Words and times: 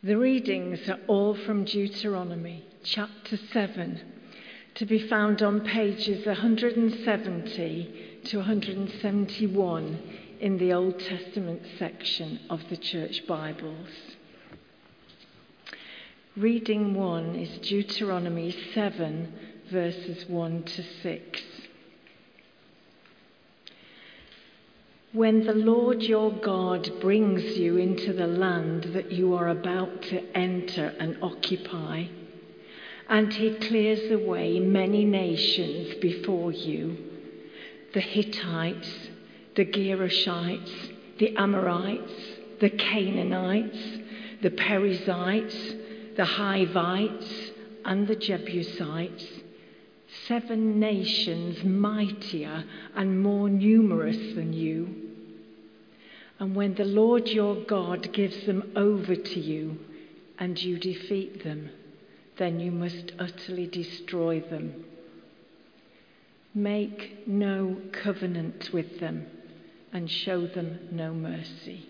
The 0.00 0.16
readings 0.16 0.88
are 0.88 1.00
all 1.08 1.34
from 1.34 1.64
Deuteronomy 1.64 2.64
chapter 2.84 3.36
7, 3.36 4.00
to 4.76 4.86
be 4.86 5.08
found 5.08 5.42
on 5.42 5.62
pages 5.62 6.24
170 6.24 8.20
to 8.26 8.36
171 8.36 9.98
in 10.38 10.58
the 10.58 10.72
Old 10.72 11.00
Testament 11.00 11.62
section 11.80 12.38
of 12.48 12.60
the 12.70 12.76
Church 12.76 13.26
Bibles. 13.26 13.88
Reading 16.36 16.94
1 16.94 17.34
is 17.34 17.58
Deuteronomy 17.68 18.56
7, 18.72 19.32
verses 19.68 20.28
1 20.28 20.62
to 20.62 20.84
6. 21.02 21.42
When 25.14 25.46
the 25.46 25.54
Lord 25.54 26.02
your 26.02 26.30
God 26.30 27.00
brings 27.00 27.56
you 27.56 27.78
into 27.78 28.12
the 28.12 28.26
land 28.26 28.84
that 28.92 29.10
you 29.10 29.32
are 29.32 29.48
about 29.48 30.02
to 30.02 30.36
enter 30.36 30.92
and 31.00 31.16
occupy, 31.22 32.04
and 33.08 33.32
he 33.32 33.54
clears 33.54 34.10
away 34.10 34.60
many 34.60 35.06
nations 35.06 35.94
before 35.94 36.52
you 36.52 36.98
the 37.94 38.00
Hittites, 38.00 39.08
the 39.56 39.64
Girgashites, 39.64 40.70
the 41.18 41.34
Amorites, 41.36 42.12
the 42.60 42.68
Canaanites, 42.68 43.78
the 44.42 44.50
Perizzites, 44.50 45.56
the 46.16 46.26
Hivites, 46.26 47.50
and 47.86 48.06
the 48.06 48.14
Jebusites 48.14 49.24
seven 50.26 50.80
nations 50.80 51.62
mightier 51.64 52.64
and 52.94 53.22
more 53.22 53.48
numerous 53.48 54.34
than 54.34 54.52
you. 54.52 54.94
And 56.38 56.54
when 56.54 56.74
the 56.74 56.84
Lord 56.84 57.28
your 57.28 57.56
God 57.56 58.12
gives 58.12 58.46
them 58.46 58.72
over 58.76 59.16
to 59.16 59.40
you 59.40 59.78
and 60.38 60.60
you 60.60 60.78
defeat 60.78 61.42
them, 61.42 61.70
then 62.36 62.60
you 62.60 62.70
must 62.70 63.12
utterly 63.18 63.66
destroy 63.66 64.40
them. 64.40 64.84
Make 66.54 67.26
no 67.26 67.76
covenant 67.92 68.70
with 68.72 69.00
them 69.00 69.26
and 69.92 70.10
show 70.10 70.46
them 70.46 70.78
no 70.92 71.12
mercy. 71.12 71.88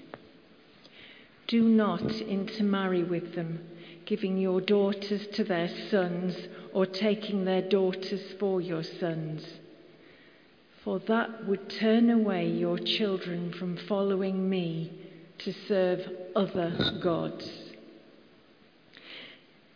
Do 1.47 1.63
not 1.63 2.11
intermarry 2.13 3.03
with 3.03 3.35
them 3.35 3.61
giving 4.09 4.39
your 4.39 4.63
daughters 4.63 5.27
to 5.35 5.45
their 5.45 5.69
sons 5.91 6.35
or 6.73 6.87
taking 6.87 7.45
their 7.45 7.61
daughters 7.61 8.23
for 8.41 8.59
your 8.59 8.83
sons. 8.83 9.47
For 10.83 10.99
that 11.01 11.47
would 11.47 11.69
turn 11.69 12.09
away 12.09 12.49
your 12.49 12.79
children 12.79 13.53
from 13.53 13.77
following 13.77 14.49
me 14.49 14.91
to 15.41 15.53
serve 15.53 16.11
other 16.35 16.99
gods. 17.03 17.47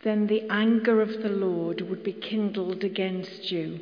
Then 0.03 0.27
the 0.29 0.49
anger 0.49 1.03
of 1.03 1.23
the 1.23 1.29
Lord 1.29 1.83
would 1.83 2.03
be 2.03 2.15
kindled 2.15 2.85
against 2.85 3.53
you, 3.53 3.81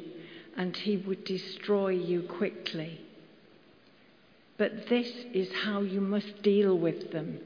and 0.56 0.77
he 0.77 0.97
would 0.97 1.23
destroy 1.23 1.91
you 1.91 2.23
quickly. 2.23 3.01
But 4.59 4.89
this 4.89 5.11
is 5.33 5.48
how 5.62 5.83
you 5.83 6.01
must 6.01 6.43
deal 6.43 6.77
with 6.77 7.12
them 7.12 7.39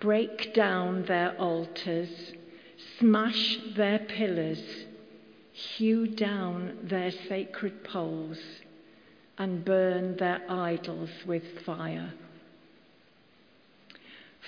break 0.00 0.54
down 0.54 1.04
their 1.04 1.36
altars, 1.38 2.32
smash 2.98 3.58
their 3.76 3.98
pillars, 3.98 4.62
hew 5.52 6.06
down 6.06 6.78
their 6.84 7.10
sacred 7.10 7.82
poles, 7.84 8.38
and 9.36 9.64
burn 9.64 10.16
their 10.16 10.40
idols 10.48 11.10
with 11.26 11.60
fire. 11.64 12.12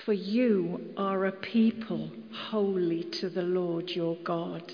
For 0.05 0.13
you 0.13 0.93
are 0.97 1.25
a 1.25 1.31
people 1.31 2.11
holy 2.49 3.03
to 3.03 3.29
the 3.29 3.43
Lord 3.43 3.89
your 3.91 4.15
God. 4.23 4.73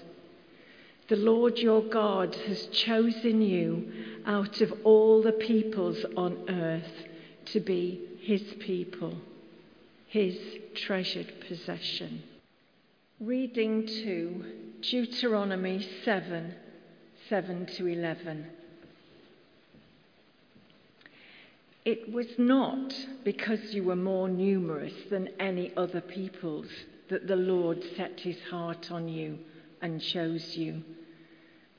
The 1.10 1.16
Lord 1.16 1.58
your 1.58 1.82
God 1.82 2.36
has 2.36 2.68
chosen 2.68 3.42
you 3.42 3.92
out 4.26 4.62
of 4.62 4.74
all 4.84 5.22
the 5.22 5.32
peoples 5.32 6.06
on 6.16 6.50
earth 6.50 7.08
to 7.46 7.60
be 7.60 8.02
his 8.20 8.42
people 8.60 9.18
his 10.08 10.38
treasured 10.74 11.34
possession. 11.48 12.24
Reading 13.20 13.86
to 13.86 14.46
Deuteronomy 14.82 15.86
7 16.06 16.56
7 17.30 17.66
to 17.66 17.88
11. 17.88 18.48
It 21.84 22.12
was 22.12 22.28
not 22.38 22.94
because 23.26 23.74
you 23.74 23.84
were 23.84 23.98
more 23.98 24.30
numerous 24.30 24.94
than 25.10 25.30
any 25.40 25.74
other 25.76 26.00
peoples 26.00 26.68
that 27.10 27.28
the 27.28 27.36
Lord 27.36 27.84
set 27.98 28.22
his 28.22 28.38
heart 28.50 28.92
on 28.92 29.10
you 29.10 29.40
and 29.82 30.02
chose 30.02 30.56
you, 30.56 30.84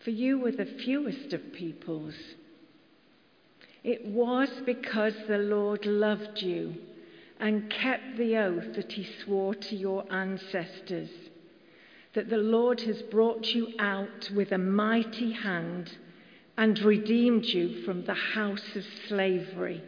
for 0.00 0.10
you 0.10 0.38
were 0.38 0.52
the 0.52 0.66
fewest 0.66 1.32
of 1.32 1.52
peoples. 1.52 2.14
It 3.84 4.06
was 4.06 4.50
because 4.66 5.14
the 5.28 5.38
Lord 5.38 5.86
loved 5.86 6.42
you 6.42 6.74
and 7.40 7.70
kept 7.70 8.16
the 8.16 8.36
oath 8.36 8.74
that 8.74 8.92
he 8.92 9.08
swore 9.24 9.54
to 9.54 9.76
your 9.76 10.04
ancestors, 10.12 11.10
that 12.14 12.28
the 12.28 12.36
Lord 12.36 12.80
has 12.82 13.00
brought 13.02 13.46
you 13.54 13.68
out 13.78 14.30
with 14.34 14.50
a 14.52 14.58
mighty 14.58 15.32
hand 15.32 15.96
and 16.56 16.78
redeemed 16.80 17.44
you 17.44 17.82
from 17.84 18.04
the 18.04 18.14
house 18.14 18.74
of 18.74 18.84
slavery, 19.06 19.82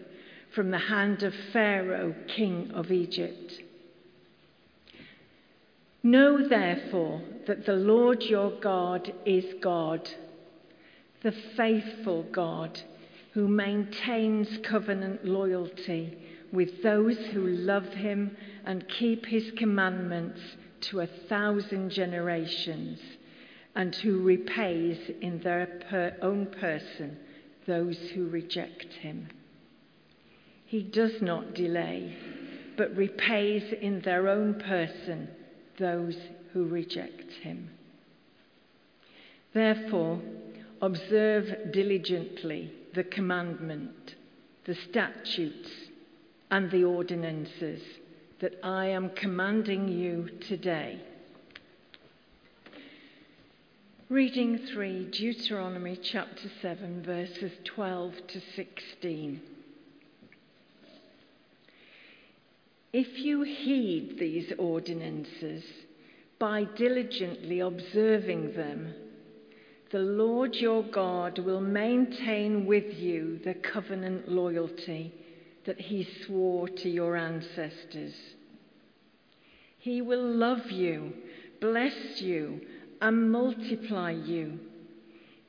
from 0.55 0.71
the 0.71 0.79
hand 0.79 1.23
of 1.23 1.35
Pharaoh, 1.53 2.15
king 2.29 2.71
of 2.73 2.93
Egypt. 2.93 3.61
Know 6.03 6.49
therefore 6.49 7.23
that 7.47 7.67
the 7.67 7.75
Lord 7.75 8.23
your 8.23 8.53
God 8.61 9.13
is 9.27 9.45
God, 9.61 10.09
the 11.23 11.35
faithful 11.57 12.23
God 12.23 12.81
who 13.33 13.49
maintains 13.49 14.59
covenant 14.63 15.25
loyalty 15.25 16.17
with 16.53 16.83
those 16.83 17.17
who 17.33 17.47
love 17.47 17.87
him 17.87 18.37
and 18.65 18.89
keep 18.89 19.27
his 19.27 19.51
commandments 19.57 20.41
to 20.81 21.01
a 21.01 21.07
thousand 21.07 21.91
generations, 21.91 22.99
and 23.77 23.95
who 23.97 24.23
repays 24.23 24.99
in 25.21 25.41
their 25.41 25.67
per 25.89 26.17
own 26.23 26.47
person 26.47 27.17
those 27.67 27.99
who 28.15 28.29
reject 28.29 28.93
him. 28.95 29.29
He 30.65 30.83
does 30.83 31.21
not 31.21 31.55
delay, 31.55 32.17
but 32.77 32.97
repays 32.97 33.73
in 33.81 34.01
their 34.01 34.29
own 34.29 34.55
person 34.55 35.29
those 35.79 36.17
who 36.53 36.67
reject 36.67 37.33
him. 37.43 37.71
Therefore, 39.53 40.21
observe 40.81 41.73
diligently 41.73 42.73
the 42.95 43.05
commandment, 43.05 44.15
the 44.65 44.75
statutes, 44.75 45.71
and 46.51 46.71
the 46.71 46.85
ordinances 46.85 47.81
that 48.41 48.55
I 48.63 48.87
am 48.87 49.11
commanding 49.11 49.89
you 49.89 50.29
today. 50.49 51.01
Reading 54.09 54.59
3, 54.73 55.11
Deuteronomy 55.13 55.97
chapter 56.03 56.51
7, 56.61 57.05
verses 57.05 57.53
12 57.65 58.15
to 58.27 58.41
16. 58.57 59.41
If 62.93 63.19
you 63.19 63.43
heed 63.43 64.17
these 64.19 64.53
ordinances 64.59 65.63
by 66.41 66.65
diligently 66.77 67.61
observing 67.61 68.55
them, 68.55 68.93
the 69.93 70.01
Lord 70.01 70.57
your 70.57 70.83
God 70.83 71.39
will 71.39 71.61
maintain 71.61 72.67
with 72.67 72.93
you 72.95 73.39
the 73.45 73.55
covenant 73.55 74.29
loyalty 74.29 75.15
that 75.67 75.81
he 75.81 76.07
swore 76.27 76.69
to 76.69 76.89
your 76.89 77.17
ancestors. 77.17 78.15
He 79.79 80.03
will 80.03 80.25
love 80.25 80.71
you, 80.71 81.13
bless 81.61 82.21
you, 82.21 82.61
and 83.01 83.31
multiply 83.31 84.11
you. 84.11 84.59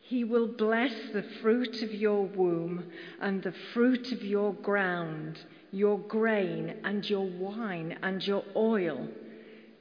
He 0.01 0.23
will 0.23 0.47
bless 0.47 0.93
the 1.13 1.25
fruit 1.41 1.81
of 1.81 1.93
your 1.93 2.25
womb 2.25 2.91
and 3.21 3.41
the 3.41 3.53
fruit 3.73 4.11
of 4.11 4.23
your 4.23 4.53
ground, 4.53 5.39
your 5.71 5.99
grain 5.99 6.75
and 6.83 7.09
your 7.09 7.25
wine 7.25 7.97
and 8.03 8.25
your 8.25 8.43
oil, 8.55 9.07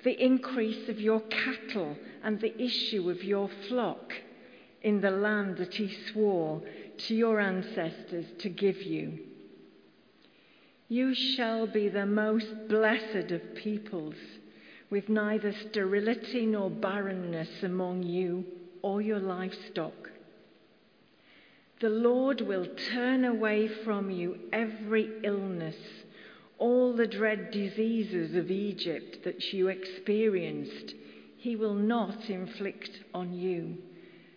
the 0.05 0.25
increase 0.25 0.88
of 0.88 1.00
your 1.00 1.21
cattle 1.21 1.97
and 2.23 2.41
the 2.41 2.61
issue 2.62 3.11
of 3.11 3.25
your 3.25 3.50
flock 3.69 4.12
in 4.83 5.00
the 5.00 5.11
land 5.11 5.56
that 5.59 5.75
he 5.75 5.93
swore 6.12 6.62
to 6.97 7.15
your 7.15 7.41
ancestors 7.41 8.26
to 8.38 8.49
give 8.49 8.83
you. 8.83 9.30
You 10.90 11.14
shall 11.14 11.69
be 11.69 11.88
the 11.88 12.04
most 12.04 12.66
blessed 12.69 13.31
of 13.31 13.54
peoples, 13.54 14.16
with 14.90 15.08
neither 15.08 15.52
sterility 15.52 16.44
nor 16.46 16.69
barrenness 16.69 17.62
among 17.62 18.02
you 18.02 18.44
or 18.82 19.00
your 19.00 19.20
livestock. 19.20 20.10
The 21.78 21.90
Lord 21.90 22.40
will 22.40 22.66
turn 22.92 23.25
away 23.25 23.69
from 23.69 24.10
you 24.10 24.37
every 24.52 25.08
illness, 25.22 25.76
all 26.58 26.92
the 26.92 27.06
dread 27.06 27.52
diseases 27.52 28.34
of 28.34 28.50
Egypt 28.50 29.22
that 29.22 29.52
you 29.52 29.69
experienced, 29.69 30.94
he 31.37 31.54
will 31.54 31.76
not 31.76 32.28
inflict 32.28 32.90
on 33.14 33.32
you, 33.32 33.78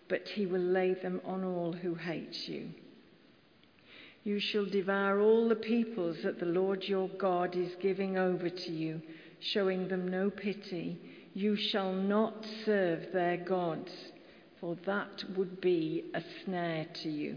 but 0.08 0.28
he 0.28 0.46
will 0.46 0.60
lay 0.60 0.94
them 0.94 1.20
on 1.24 1.42
all 1.42 1.72
who 1.72 1.96
hate 1.96 2.48
you. 2.48 2.68
You 4.24 4.40
shall 4.40 4.64
devour 4.64 5.20
all 5.20 5.48
the 5.48 5.54
peoples 5.54 6.16
that 6.24 6.40
the 6.40 6.46
Lord 6.46 6.82
your 6.82 7.08
God 7.08 7.54
is 7.54 7.76
giving 7.80 8.16
over 8.16 8.48
to 8.48 8.72
you, 8.72 9.02
showing 9.38 9.88
them 9.88 10.08
no 10.08 10.30
pity. 10.30 10.98
You 11.34 11.56
shall 11.56 11.92
not 11.92 12.46
serve 12.64 13.12
their 13.12 13.36
gods, 13.36 13.92
for 14.60 14.76
that 14.86 15.24
would 15.36 15.60
be 15.60 16.04
a 16.14 16.22
snare 16.44 16.86
to 17.02 17.10
you. 17.10 17.36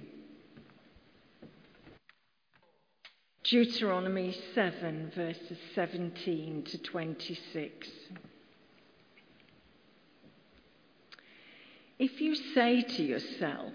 Deuteronomy 3.43 4.37
7, 4.55 5.11
verses 5.13 5.57
17 5.75 6.63
to 6.63 6.77
26. 6.77 7.87
If 11.99 12.21
you 12.21 12.35
say 12.35 12.81
to 12.81 13.03
yourself, 13.03 13.73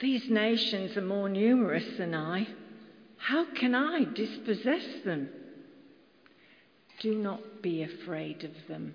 These 0.00 0.30
nations 0.30 0.96
are 0.96 1.02
more 1.02 1.28
numerous 1.28 1.98
than 1.98 2.14
I, 2.14 2.48
how 3.18 3.44
can 3.44 3.74
I 3.74 4.04
dispossess 4.04 5.02
them? 5.04 5.28
Do 7.00 7.14
not 7.14 7.60
be 7.60 7.82
afraid 7.82 8.44
of 8.44 8.52
them. 8.66 8.94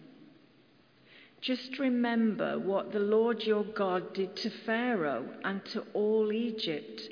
Just 1.41 1.77
remember 1.77 2.57
what 2.57 2.91
the 2.91 2.99
Lord 2.99 3.43
your 3.43 3.63
God 3.63 4.15
did 4.15 4.35
to 4.37 4.49
Pharaoh 4.49 5.27
and 5.43 5.63
to 5.65 5.83
all 5.93 6.31
Egypt 6.31 7.09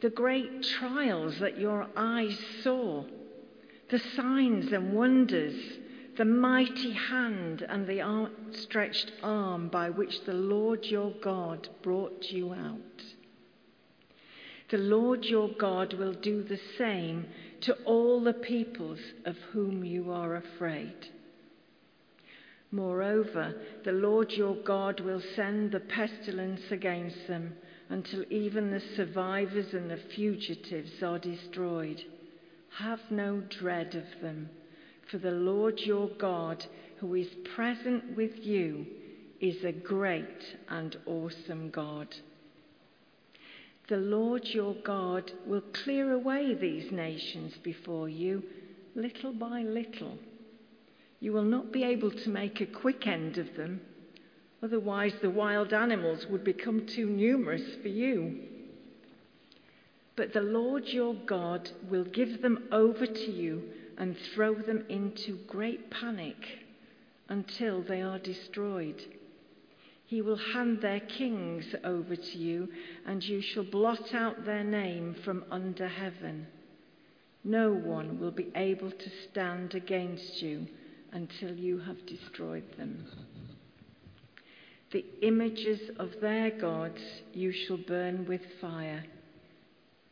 the 0.00 0.10
great 0.10 0.62
trials 0.62 1.38
that 1.40 1.58
your 1.58 1.86
eyes 1.96 2.38
saw, 2.62 3.04
the 3.90 3.98
signs 3.98 4.72
and 4.72 4.92
wonders, 4.94 5.78
the 6.16 6.24
mighty 6.24 6.92
hand 6.92 7.62
and 7.68 7.86
the 7.86 8.00
outstretched 8.00 9.12
arm 9.22 9.68
by 9.68 9.90
which 9.90 10.24
the 10.24 10.34
Lord 10.34 10.86
your 10.86 11.12
God 11.22 11.68
brought 11.82 12.30
you 12.30 12.52
out. 12.52 13.15
The 14.70 14.78
Lord 14.78 15.24
your 15.24 15.48
God 15.58 15.94
will 15.94 16.14
do 16.14 16.42
the 16.42 16.60
same 16.76 17.26
to 17.62 17.74
all 17.84 18.20
the 18.22 18.32
peoples 18.32 18.98
of 19.24 19.36
whom 19.52 19.84
you 19.84 20.10
are 20.10 20.36
afraid. 20.36 21.08
Moreover, 22.72 23.54
the 23.84 23.92
Lord 23.92 24.32
your 24.32 24.56
God 24.56 25.00
will 25.00 25.22
send 25.36 25.70
the 25.70 25.80
pestilence 25.80 26.62
against 26.70 27.28
them 27.28 27.54
until 27.88 28.24
even 28.28 28.72
the 28.72 28.82
survivors 28.96 29.72
and 29.72 29.88
the 29.88 30.00
fugitives 30.14 31.00
are 31.00 31.20
destroyed. 31.20 32.02
Have 32.78 33.00
no 33.10 33.40
dread 33.60 33.94
of 33.94 34.20
them, 34.20 34.50
for 35.10 35.18
the 35.18 35.30
Lord 35.30 35.78
your 35.78 36.08
God, 36.18 36.66
who 36.98 37.14
is 37.14 37.28
present 37.54 38.16
with 38.16 38.32
you, 38.44 38.84
is 39.40 39.62
a 39.62 39.72
great 39.72 40.56
and 40.68 40.96
awesome 41.06 41.70
God. 41.70 42.08
The 43.88 43.96
Lord 43.96 44.46
your 44.48 44.74
God 44.74 45.30
will 45.46 45.62
clear 45.72 46.12
away 46.12 46.54
these 46.54 46.90
nations 46.90 47.54
before 47.62 48.08
you, 48.08 48.42
little 48.94 49.32
by 49.32 49.62
little. 49.62 50.18
You 51.20 51.32
will 51.32 51.44
not 51.44 51.72
be 51.72 51.84
able 51.84 52.10
to 52.10 52.30
make 52.30 52.60
a 52.60 52.66
quick 52.66 53.06
end 53.06 53.38
of 53.38 53.56
them 53.56 53.80
Otherwise, 54.62 55.12
the 55.20 55.30
wild 55.30 55.72
animals 55.72 56.26
would 56.26 56.42
become 56.42 56.86
too 56.86 57.06
numerous 57.06 57.62
for 57.82 57.88
you. 57.88 58.40
But 60.16 60.32
the 60.32 60.40
Lord 60.40 60.88
your 60.88 61.14
God 61.14 61.70
will 61.90 62.04
give 62.04 62.40
them 62.40 62.64
over 62.72 63.06
to 63.06 63.30
you 63.30 63.62
and 63.98 64.16
throw 64.34 64.54
them 64.54 64.84
into 64.88 65.36
great 65.46 65.90
panic 65.90 66.36
until 67.28 67.82
they 67.82 68.00
are 68.00 68.18
destroyed. 68.18 69.04
He 70.06 70.22
will 70.22 70.36
hand 70.36 70.80
their 70.80 71.00
kings 71.00 71.74
over 71.82 72.14
to 72.14 72.38
you, 72.38 72.68
and 73.04 73.22
you 73.22 73.40
shall 73.40 73.64
blot 73.64 74.14
out 74.14 74.44
their 74.44 74.64
name 74.64 75.16
from 75.24 75.44
under 75.50 75.88
heaven. 75.88 76.46
No 77.42 77.72
one 77.72 78.20
will 78.20 78.30
be 78.30 78.50
able 78.54 78.90
to 78.90 79.10
stand 79.30 79.74
against 79.74 80.42
you 80.42 80.66
until 81.12 81.54
you 81.54 81.78
have 81.78 82.06
destroyed 82.06 82.76
them. 82.76 83.04
The 84.92 85.04
images 85.22 85.90
of 85.98 86.20
their 86.20 86.50
gods 86.50 87.00
you 87.32 87.50
shall 87.52 87.76
burn 87.76 88.26
with 88.26 88.42
fire. 88.60 89.04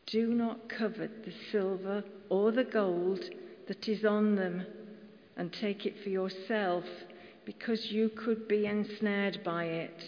Do 0.07 0.33
not 0.33 0.67
covet 0.69 1.23
the 1.23 1.33
silver 1.51 2.03
or 2.29 2.51
the 2.51 2.65
gold 2.65 3.23
that 3.67 3.87
is 3.87 4.03
on 4.03 4.35
them, 4.35 4.65
and 5.37 5.51
take 5.51 5.85
it 5.85 5.95
for 6.03 6.09
yourself, 6.09 6.85
because 7.45 7.91
you 7.91 8.09
could 8.09 8.47
be 8.47 8.65
ensnared 8.65 9.39
by 9.43 9.65
it. 9.65 10.03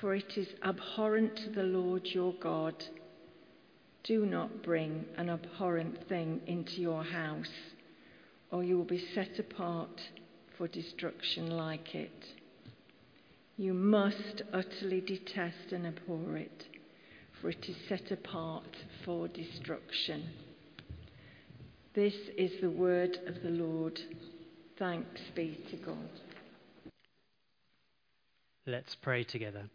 For 0.00 0.14
it 0.14 0.32
is 0.36 0.48
abhorrent 0.64 1.36
to 1.36 1.50
the 1.50 1.62
Lord 1.62 2.06
your 2.06 2.34
God. 2.34 2.74
Do 4.04 4.26
not 4.26 4.62
bring 4.62 5.04
an 5.16 5.30
abhorrent 5.30 6.08
thing 6.08 6.40
into 6.46 6.80
your 6.80 7.04
house, 7.04 7.50
or 8.50 8.64
you 8.64 8.76
will 8.76 8.84
be 8.84 9.04
set 9.14 9.38
apart 9.38 10.00
for 10.58 10.66
destruction 10.66 11.50
like 11.50 11.94
it. 11.94 12.24
You 13.56 13.74
must 13.74 14.42
utterly 14.52 15.00
detest 15.00 15.72
and 15.72 15.86
abhor 15.86 16.36
it, 16.36 16.64
for 17.40 17.50
it 17.50 17.64
is 17.68 17.76
set 17.88 18.10
apart 18.10 18.76
for 19.04 19.28
destruction. 19.28 20.30
This 21.94 22.14
is 22.36 22.52
the 22.60 22.70
word 22.70 23.18
of 23.26 23.42
the 23.42 23.50
Lord. 23.50 24.00
Thanks 24.82 25.20
be 25.36 25.64
to 25.70 25.76
God. 25.76 26.10
Let's 28.66 28.96
pray 28.96 29.22
together. 29.22 29.70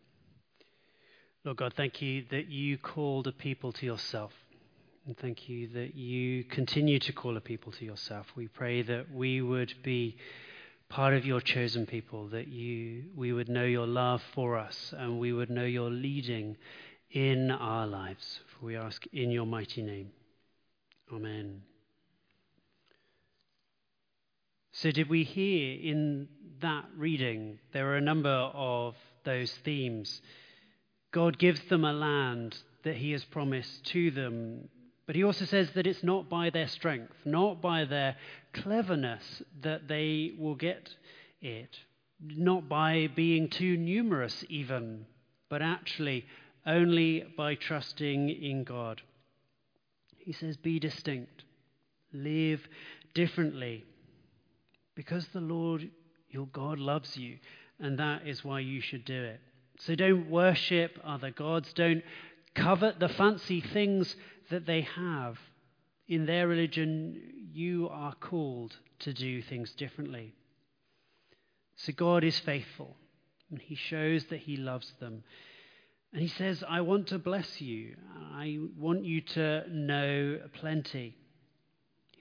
Lord 1.46 1.56
God, 1.56 1.76
thank 1.78 2.02
you 2.02 2.26
that 2.30 2.50
you 2.50 2.78
called 2.78 3.26
a 3.28 3.32
people 3.32 3.72
to 3.72 3.86
yourself. 3.86 4.34
And 5.06 5.18
thank 5.18 5.48
you 5.48 5.70
that 5.70 5.96
you 5.96 6.44
continue 6.44 7.00
to 7.00 7.14
call 7.14 7.38
a 7.38 7.40
people 7.40 7.72
to 7.72 7.86
yourself. 7.86 8.28
We 8.36 8.50
pray 8.50 8.82
that 8.82 9.10
we 9.10 9.42
would 9.42 9.76
be 9.82 10.18
part 10.90 11.14
of 11.14 11.26
your 11.26 11.40
chosen 11.40 11.86
people, 11.86 12.28
that 12.28 12.50
you, 12.50 13.06
we 13.16 13.32
would 13.32 13.48
know 13.48 13.64
your 13.64 13.88
love 13.88 14.22
for 14.36 14.58
us 14.58 14.94
and 14.98 15.20
we 15.20 15.32
would 15.32 15.50
know 15.50 15.64
your 15.64 15.90
leading 15.90 16.58
in 17.12 17.50
our 17.50 17.88
lives. 17.88 18.42
For 18.60 18.66
we 18.66 18.76
ask 18.76 19.06
in 19.14 19.32
your 19.32 19.46
mighty 19.46 19.84
name. 19.84 20.12
Amen. 21.14 21.62
So, 24.82 24.92
did 24.92 25.10
we 25.10 25.24
hear 25.24 25.80
in 25.80 26.28
that 26.62 26.86
reading 26.96 27.60
there 27.74 27.92
are 27.92 27.98
a 27.98 28.02
number 28.02 28.30
of 28.30 28.96
those 29.24 29.52
themes? 29.64 30.22
God 31.12 31.38
gives 31.38 31.62
them 31.70 31.84
a 31.84 31.94
land 31.94 32.58
that 32.84 32.96
He 32.96 33.12
has 33.12 33.24
promised 33.24 33.86
to 33.88 34.12
them 34.12 34.70
but 35.08 35.16
he 35.16 35.24
also 35.24 35.46
says 35.46 35.72
that 35.72 35.88
it's 35.88 36.04
not 36.04 36.30
by 36.30 36.50
their 36.50 36.68
strength, 36.68 37.14
not 37.24 37.62
by 37.62 37.86
their 37.86 38.18
cleverness 38.54 39.42
that 39.62 39.88
they 39.88 40.34
will 40.38 40.56
get 40.56 40.94
it, 41.42 41.78
not 42.20 42.68
by 42.68 43.08
being 43.16 43.50
too 43.50 43.78
numerous, 43.78 44.44
even, 44.50 45.06
but 45.50 45.62
actually 45.62 46.26
only 46.66 47.24
by 47.38 47.56
trusting 47.56 48.30
in 48.30 48.66
God. 48.66 49.02
He 50.18 50.34
says, 50.34 50.58
Be 50.58 50.78
distinct, 50.78 51.46
live 52.12 52.68
differently, 53.14 53.86
because 54.98 55.28
the 55.28 55.40
Lord 55.40 55.88
your 56.32 56.48
God 56.48 56.80
loves 56.80 57.16
you, 57.16 57.38
and 57.80 58.00
that 58.00 58.28
is 58.28 58.44
why 58.44 58.60
you 58.60 58.82
should 58.82 59.06
do 59.06 59.24
it. 59.24 59.40
So 59.80 59.94
don't 59.94 60.28
worship 60.28 61.00
other 61.06 61.30
gods, 61.30 61.72
don't 61.74 62.04
covet 62.56 63.00
the 63.00 63.08
fancy 63.08 63.62
things 63.62 64.16
that 64.50 64.66
they 64.66 64.82
have. 64.82 65.38
In 66.08 66.26
their 66.26 66.48
religion, 66.48 67.22
you 67.54 67.90
are 67.90 68.16
called 68.16 68.76
to 69.00 69.14
do 69.14 69.42
things 69.44 69.72
differently. 69.74 70.34
So 71.76 71.94
God 71.94 72.24
is 72.24 72.40
faithful, 72.40 72.96
and 73.52 73.62
He 73.62 73.76
shows 73.76 74.26
that 74.26 74.40
He 74.40 74.58
loves 74.58 74.94
them. 75.00 75.24
And 76.12 76.24
He 76.24 76.28
says, 76.28 76.64
I 76.68 76.82
want 76.82 77.08
to 77.08 77.20
bless 77.20 77.62
you. 77.62 77.98
I 78.34 78.58
want 78.76 79.06
you 79.06 79.22
to 79.22 79.64
know 79.70 80.40
plenty. 80.54 81.16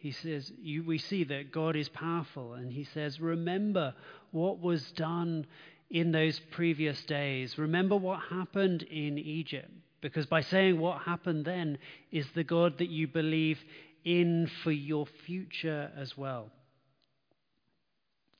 He 0.06 0.12
says, 0.12 0.52
you, 0.62 0.84
we 0.84 0.98
see 0.98 1.24
that 1.24 1.50
God 1.50 1.74
is 1.74 1.88
powerful, 1.88 2.52
and 2.52 2.72
He 2.72 2.84
says, 2.84 3.18
Remember 3.18 3.92
what 4.30 4.60
was 4.60 4.92
done 4.92 5.48
in 5.90 6.12
those 6.12 6.38
previous 6.52 7.02
days. 7.06 7.58
Remember 7.58 7.96
what 7.96 8.20
happened 8.30 8.84
in 8.84 9.18
Egypt. 9.18 9.68
Because 10.00 10.24
by 10.26 10.42
saying 10.42 10.78
what 10.78 11.02
happened 11.02 11.44
then 11.44 11.78
is 12.12 12.24
the 12.36 12.44
God 12.44 12.78
that 12.78 12.88
you 12.88 13.08
believe 13.08 13.58
in 14.04 14.48
for 14.62 14.70
your 14.70 15.06
future 15.26 15.90
as 15.96 16.16
well. 16.16 16.52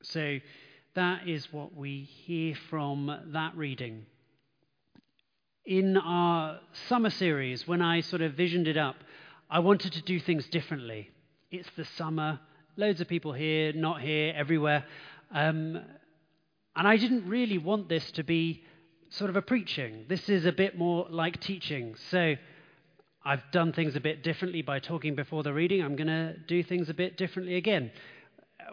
So 0.02 0.38
that 0.94 1.26
is 1.26 1.52
what 1.52 1.74
we 1.74 2.08
hear 2.26 2.54
from 2.70 3.12
that 3.32 3.56
reading. 3.56 4.06
In 5.64 5.96
our 5.96 6.60
summer 6.88 7.10
series, 7.10 7.66
when 7.66 7.82
I 7.82 8.02
sort 8.02 8.22
of 8.22 8.34
visioned 8.34 8.68
it 8.68 8.76
up, 8.76 8.94
I 9.50 9.58
wanted 9.58 9.94
to 9.94 10.02
do 10.02 10.20
things 10.20 10.46
differently. 10.46 11.10
It's 11.56 11.70
the 11.76 11.86
summer. 11.96 12.38
Loads 12.76 13.00
of 13.00 13.08
people 13.08 13.32
here, 13.32 13.72
not 13.72 14.02
here, 14.02 14.34
everywhere. 14.36 14.84
Um, 15.32 15.80
and 16.74 16.86
I 16.86 16.98
didn't 16.98 17.26
really 17.26 17.56
want 17.56 17.88
this 17.88 18.10
to 18.12 18.22
be 18.22 18.62
sort 19.08 19.30
of 19.30 19.36
a 19.36 19.42
preaching. 19.42 20.04
This 20.08 20.28
is 20.28 20.44
a 20.44 20.52
bit 20.52 20.76
more 20.76 21.06
like 21.08 21.40
teaching. 21.40 21.94
So 22.10 22.34
I've 23.24 23.42
done 23.52 23.72
things 23.72 23.96
a 23.96 24.00
bit 24.00 24.22
differently 24.22 24.60
by 24.60 24.80
talking 24.80 25.14
before 25.14 25.42
the 25.42 25.54
reading. 25.54 25.82
I'm 25.82 25.96
going 25.96 26.08
to 26.08 26.36
do 26.46 26.62
things 26.62 26.90
a 26.90 26.94
bit 26.94 27.16
differently 27.16 27.56
again. 27.56 27.90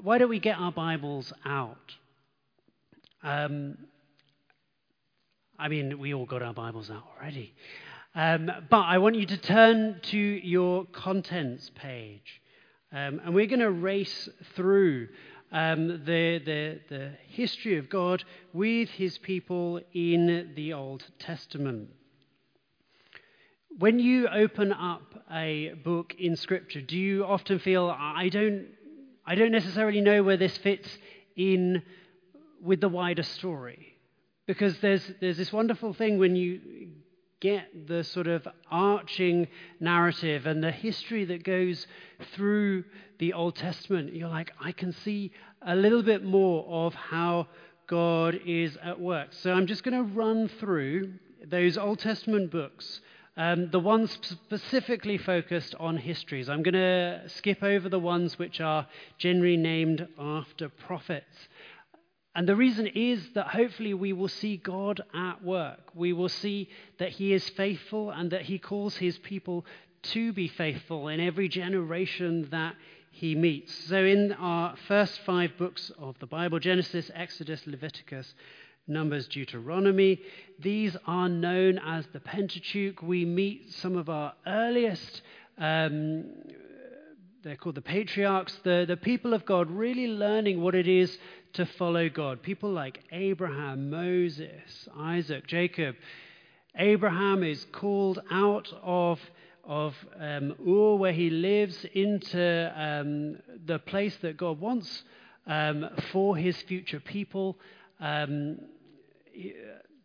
Why 0.01 0.17
don't 0.17 0.29
we 0.29 0.39
get 0.39 0.57
our 0.57 0.71
Bibles 0.73 1.31
out? 1.45 1.95
Um, 3.23 3.77
I 5.57 5.69
mean, 5.69 5.99
we 5.99 6.13
all 6.13 6.25
got 6.25 6.41
our 6.41 6.53
Bibles 6.53 6.91
out 6.91 7.03
already. 7.15 7.53
Um, 8.13 8.51
but 8.69 8.81
I 8.81 8.97
want 8.97 9.15
you 9.15 9.25
to 9.27 9.37
turn 9.37 10.01
to 10.03 10.17
your 10.17 10.85
contents 10.85 11.71
page. 11.73 12.41
Um, 12.93 13.19
and 13.25 13.33
we're 13.33 13.47
going 13.47 13.59
to 13.59 13.71
race 13.71 14.29
through 14.55 15.07
um, 15.51 15.87
the, 16.05 16.39
the, 16.45 16.79
the 16.89 17.11
history 17.27 17.77
of 17.79 17.89
God 17.89 18.23
with 18.53 18.87
his 18.89 19.17
people 19.17 19.81
in 19.93 20.51
the 20.55 20.73
Old 20.73 21.03
Testament. 21.17 21.89
When 23.79 23.97
you 23.97 24.27
open 24.27 24.71
up 24.71 25.25
a 25.31 25.73
book 25.83 26.13
in 26.19 26.35
Scripture, 26.35 26.81
do 26.81 26.95
you 26.95 27.25
often 27.25 27.57
feel, 27.57 27.89
I 27.89 28.29
don't, 28.29 28.67
I 29.25 29.33
don't 29.33 29.51
necessarily 29.51 30.01
know 30.01 30.21
where 30.21 30.37
this 30.37 30.55
fits 30.57 30.95
in 31.35 31.81
with 32.61 32.79
the 32.79 32.89
wider 32.89 33.23
story? 33.23 33.95
Because 34.45 34.77
there's, 34.81 35.11
there's 35.19 35.37
this 35.37 35.51
wonderful 35.51 35.93
thing 35.93 36.19
when 36.19 36.35
you 36.35 36.89
get 37.43 37.87
the 37.87 38.05
sort 38.05 38.25
of 38.25 38.47
arching 38.71 39.45
narrative 39.81 40.45
and 40.45 40.63
the 40.63 40.71
history 40.71 41.25
that 41.25 41.43
goes 41.43 41.85
through 42.33 42.85
the 43.19 43.33
Old 43.33 43.57
Testament, 43.57 44.13
you're 44.15 44.29
like, 44.29 44.53
I 44.61 44.71
can 44.71 44.93
see 44.93 45.29
a 45.61 45.75
little 45.75 46.01
bit 46.01 46.23
more 46.23 46.65
of 46.69 46.93
how 46.93 47.47
God 47.87 48.39
is 48.45 48.77
at 48.81 48.97
work. 48.97 49.33
So 49.33 49.51
I'm 49.51 49.67
just 49.67 49.83
going 49.83 49.97
to 49.97 50.13
run 50.13 50.47
through 50.47 51.15
those 51.45 51.77
Old 51.77 51.99
Testament 51.99 52.49
books. 52.49 53.01
Um, 53.35 53.69
the 53.71 53.79
ones 53.79 54.17
specifically 54.21 55.17
focused 55.17 55.75
on 55.81 55.97
histories. 55.97 56.47
I'm 56.47 56.63
going 56.63 56.75
to 56.75 57.23
skip 57.27 57.61
over 57.61 57.89
the 57.89 57.99
ones 57.99 58.39
which 58.39 58.61
are 58.61 58.87
generally 59.17 59.57
named 59.57 60.07
after 60.17 60.69
prophets. 60.69 61.49
And 62.35 62.49
the 62.49 62.55
reason 62.55 62.87
is 62.87 63.29
that 63.35 63.47
hopefully 63.47 63.93
we 63.93 64.11
will 64.11 64.27
see 64.27 64.57
God 64.57 65.01
at 65.13 65.43
work. 65.43 65.91
We 65.93 66.13
will 66.13 66.29
see 66.29 66.69
that 66.97 67.09
He 67.09 67.33
is 67.33 67.47
faithful 67.49 68.09
and 68.11 68.31
that 68.31 68.43
He 68.43 68.57
calls 68.57 68.95
His 68.95 69.17
people 69.19 69.65
to 70.03 70.33
be 70.33 70.47
faithful 70.47 71.07
in 71.09 71.19
every 71.19 71.47
generation 71.47 72.47
that 72.51 72.75
He 73.11 73.35
meets. 73.35 73.73
So, 73.87 73.97
in 73.97 74.33
our 74.33 74.75
first 74.87 75.19
five 75.25 75.51
books 75.57 75.91
of 75.99 76.17
the 76.19 76.25
Bible 76.25 76.59
Genesis, 76.59 77.11
Exodus, 77.13 77.61
Leviticus, 77.67 78.33
Numbers, 78.87 79.27
Deuteronomy 79.27 80.19
these 80.59 80.95
are 81.05 81.29
known 81.29 81.79
as 81.79 82.05
the 82.13 82.19
Pentateuch. 82.19 83.01
We 83.01 83.25
meet 83.25 83.73
some 83.73 83.97
of 83.97 84.09
our 84.09 84.33
earliest. 84.45 85.21
Um, 85.57 86.25
they're 87.43 87.57
called 87.57 87.75
the 87.75 87.81
patriarchs, 87.81 88.57
the, 88.63 88.85
the 88.87 88.95
people 88.95 89.33
of 89.33 89.45
God 89.45 89.69
really 89.69 90.07
learning 90.07 90.61
what 90.61 90.75
it 90.75 90.87
is 90.87 91.17
to 91.53 91.65
follow 91.65 92.09
God. 92.09 92.41
People 92.41 92.71
like 92.71 93.03
Abraham, 93.11 93.89
Moses, 93.89 94.87
Isaac, 94.97 95.47
Jacob. 95.47 95.95
Abraham 96.75 97.43
is 97.43 97.65
called 97.71 98.19
out 98.31 98.67
of, 98.81 99.19
of 99.63 99.95
um, 100.19 100.55
Ur, 100.67 100.95
where 100.95 101.13
he 101.13 101.29
lives, 101.29 101.85
into 101.93 102.73
um, 102.75 103.37
the 103.65 103.79
place 103.79 104.17
that 104.21 104.37
God 104.37 104.59
wants 104.59 105.03
um, 105.45 105.89
for 106.11 106.35
his 106.35 106.59
future 106.63 106.99
people. 106.99 107.57
Um, 107.99 108.57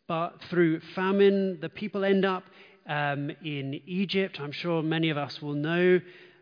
but 0.07 0.43
through 0.50 0.81
famine, 0.95 1.59
the 1.61 1.69
people 1.69 2.05
end 2.05 2.25
up 2.25 2.45
um, 2.87 3.31
in 3.43 3.81
Egypt. 3.87 4.38
I'm 4.40 4.52
sure 4.52 4.83
many 4.83 5.11
of 5.11 5.17
us 5.17 5.40
will 5.40 5.55
know 5.55 6.00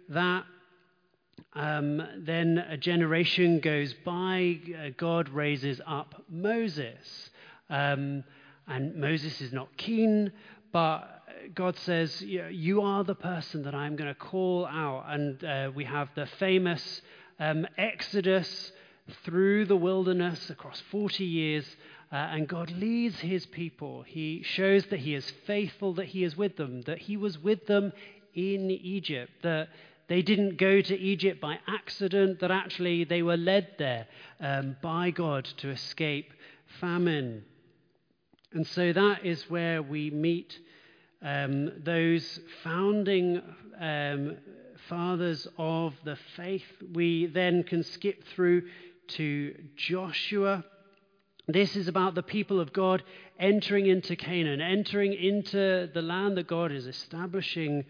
that. 0.09 0.45
Um, 1.57 2.07
then 2.19 2.59
a 2.59 2.77
generation 2.77 3.61
goes 3.61 3.95
by, 4.05 4.61
uh, 4.79 4.91
God 4.99 5.31
raises 5.31 5.81
up 5.87 6.23
Moses. 6.29 7.31
Um, 7.71 8.25
and 8.69 8.95
Moses 8.97 9.41
is 9.41 9.55
not 9.55 9.75
keen, 9.79 10.33
but 10.71 11.23
God 11.55 11.79
says, 11.79 12.21
You 12.21 12.83
are 12.83 13.05
the 13.05 13.15
person 13.15 13.63
that 13.63 13.75
I'm 13.75 13.97
going 13.97 14.13
to 14.13 14.21
call 14.21 14.67
out. 14.67 15.07
And 15.09 15.43
uh, 15.43 15.71
we 15.75 15.85
have 15.85 16.11
the 16.15 16.27
famous 16.39 17.01
um, 17.41 17.67
Exodus 17.79 18.73
through 19.25 19.65
the 19.65 19.77
wilderness 19.77 20.51
across 20.51 20.83
40 20.91 21.25
years. 21.25 21.65
Uh, 22.13 22.17
and 22.17 22.47
God 22.47 22.71
leads 22.71 23.19
his 23.19 23.47
people. 23.47 24.03
He 24.03 24.43
shows 24.45 24.85
that 24.91 25.01
he 25.01 25.15
is 25.15 25.33
faithful, 25.47 25.95
that 25.95 26.07
he 26.07 26.23
is 26.23 26.37
with 26.37 26.57
them, 26.57 26.83
that 26.83 26.99
he 26.99 27.17
was 27.17 27.39
with 27.39 27.67
them 27.67 27.95
in 28.35 28.71
Egypt, 28.71 29.33
that 29.43 29.69
they 30.09 30.23
didn't 30.23 30.57
go 30.57 30.81
to 30.81 30.97
Egypt 30.99 31.41
by 31.41 31.59
accident, 31.67 32.41
that 32.41 32.51
actually 32.51 33.05
they 33.05 33.23
were 33.23 33.37
led 33.37 33.69
there 33.79 34.07
um, 34.41 34.77
by 34.83 35.11
God 35.11 35.45
to 35.59 35.71
escape 35.71 36.33
famine. 36.81 37.45
And 38.53 38.67
so 38.67 38.93
that 38.93 39.25
is 39.25 39.51
where 39.51 39.83
we 39.83 40.11
meet 40.11 40.59
um, 41.23 41.73
those 41.83 42.39
founding 42.63 43.43
um, 43.81 44.37
fathers 44.89 45.49
of 45.59 45.95
the 46.05 46.17
faith. 46.37 46.65
We 46.93 47.27
then 47.27 47.65
can 47.65 47.83
skip 47.83 48.23
through 48.35 48.63
to 49.09 49.55
Joshua. 49.77 50.65
This 51.49 51.77
is 51.77 51.89
about 51.89 52.15
the 52.15 52.23
people 52.23 52.61
of 52.61 52.73
God 52.73 53.03
entering 53.39 53.87
into 53.87 54.17
Canaan, 54.17 54.61
entering 54.61 55.13
into 55.13 55.91
the 55.93 56.03
land 56.03 56.37
that 56.37 56.47
God 56.47 56.73
is 56.73 56.87
establishing 56.87 57.85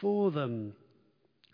for 0.00 0.30
them. 0.30 0.74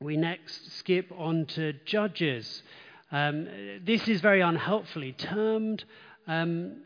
We 0.01 0.17
next 0.17 0.79
skip 0.79 1.11
on 1.17 1.47
to 1.47 1.73
Judges. 1.85 2.63
Um, 3.11 3.49
this 3.85 4.07
is 4.07 4.21
very 4.21 4.43
unhelpfully 4.43 5.13
termed. 5.13 5.85
Um, 6.29 6.83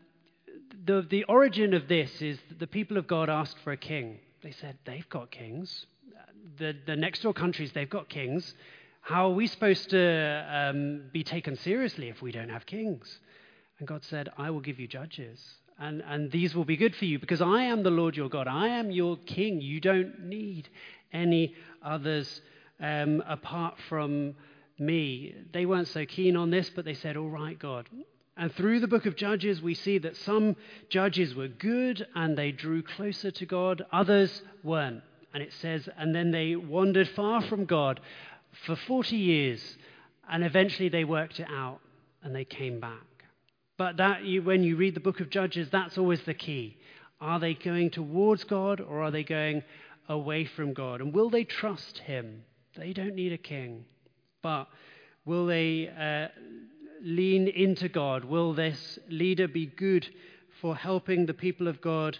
the, 0.85 1.05
the 1.07 1.23
origin 1.25 1.75
of 1.75 1.87
this 1.87 2.23
is 2.23 2.39
that 2.49 2.57
the 2.59 2.65
people 2.65 2.97
of 2.97 3.05
God 3.05 3.29
asked 3.29 3.57
for 3.63 3.71
a 3.71 3.77
king. 3.77 4.17
They 4.41 4.51
said, 4.51 4.77
they've 4.85 5.07
got 5.09 5.29
kings. 5.29 5.85
The, 6.57 6.75
the 6.87 6.95
next 6.95 7.21
door 7.21 7.33
countries, 7.33 7.71
they've 7.71 7.89
got 7.89 8.09
kings. 8.09 8.55
How 9.01 9.27
are 9.27 9.33
we 9.33 9.45
supposed 9.45 9.91
to 9.91 10.45
um, 10.49 11.03
be 11.13 11.23
taken 11.23 11.55
seriously 11.55 12.09
if 12.09 12.21
we 12.21 12.31
don't 12.31 12.49
have 12.49 12.65
kings? 12.65 13.19
And 13.77 13.87
God 13.87 14.03
said, 14.03 14.29
I 14.39 14.49
will 14.49 14.59
give 14.59 14.79
you 14.79 14.87
judges. 14.87 15.39
And, 15.77 16.01
and 16.07 16.31
these 16.31 16.55
will 16.55 16.65
be 16.65 16.77
good 16.77 16.95
for 16.95 17.05
you 17.05 17.19
because 17.19 17.41
I 17.41 17.63
am 17.63 17.83
the 17.83 17.91
Lord 17.91 18.17
your 18.17 18.29
God. 18.29 18.47
I 18.47 18.69
am 18.69 18.89
your 18.89 19.17
king. 19.17 19.61
You 19.61 19.79
don't 19.79 20.25
need 20.25 20.69
any 21.11 21.53
others 21.83 22.41
um, 22.79 23.23
apart 23.27 23.75
from 23.89 24.35
me. 24.79 25.35
They 25.51 25.65
weren't 25.65 25.87
so 25.87 26.05
keen 26.05 26.35
on 26.35 26.49
this, 26.49 26.69
but 26.69 26.85
they 26.85 26.93
said, 26.93 27.17
All 27.17 27.29
right, 27.29 27.57
God. 27.57 27.87
And 28.35 28.51
through 28.53 28.79
the 28.79 28.87
book 28.87 29.05
of 29.05 29.15
Judges, 29.15 29.61
we 29.61 29.75
see 29.75 29.99
that 29.99 30.17
some 30.17 30.55
judges 30.89 31.35
were 31.35 31.47
good 31.47 32.07
and 32.15 32.35
they 32.35 32.51
drew 32.51 32.81
closer 32.81 33.29
to 33.29 33.45
God, 33.45 33.85
others 33.91 34.41
weren't. 34.63 35.03
And 35.33 35.43
it 35.43 35.53
says, 35.61 35.87
and 35.97 36.15
then 36.15 36.31
they 36.31 36.55
wandered 36.55 37.09
far 37.09 37.41
from 37.41 37.65
God 37.65 37.99
for 38.65 38.75
40 38.75 39.15
years, 39.15 39.77
and 40.29 40.43
eventually 40.43 40.89
they 40.89 41.03
worked 41.03 41.39
it 41.39 41.47
out 41.49 41.79
and 42.23 42.35
they 42.35 42.45
came 42.45 42.79
back. 42.79 43.25
But 43.77 43.97
that, 43.97 44.23
you, 44.23 44.41
when 44.43 44.63
you 44.63 44.77
read 44.77 44.95
the 44.95 44.99
book 44.99 45.19
of 45.19 45.29
Judges, 45.29 45.69
that's 45.71 45.97
always 45.97 46.21
the 46.23 46.33
key. 46.33 46.77
Are 47.19 47.39
they 47.39 47.53
going 47.53 47.89
towards 47.89 48.43
God 48.43 48.79
or 48.79 49.03
are 49.03 49.11
they 49.11 49.23
going 49.23 49.63
away 50.07 50.45
from 50.45 50.73
God? 50.73 51.01
And 51.01 51.13
will 51.13 51.29
they 51.29 51.43
trust 51.43 51.99
Him? 51.99 52.43
They 52.75 52.93
don't 52.93 53.15
need 53.15 53.33
a 53.33 53.37
king. 53.37 53.85
But 54.41 54.67
will 55.25 55.45
they 55.45 55.89
uh, 55.89 56.27
lean 57.01 57.47
into 57.47 57.89
God? 57.89 58.25
Will 58.25 58.53
this 58.53 58.99
leader 59.09 59.47
be 59.47 59.67
good 59.67 60.07
for 60.61 60.75
helping 60.75 61.25
the 61.25 61.33
people 61.33 61.67
of 61.67 61.81
God 61.81 62.17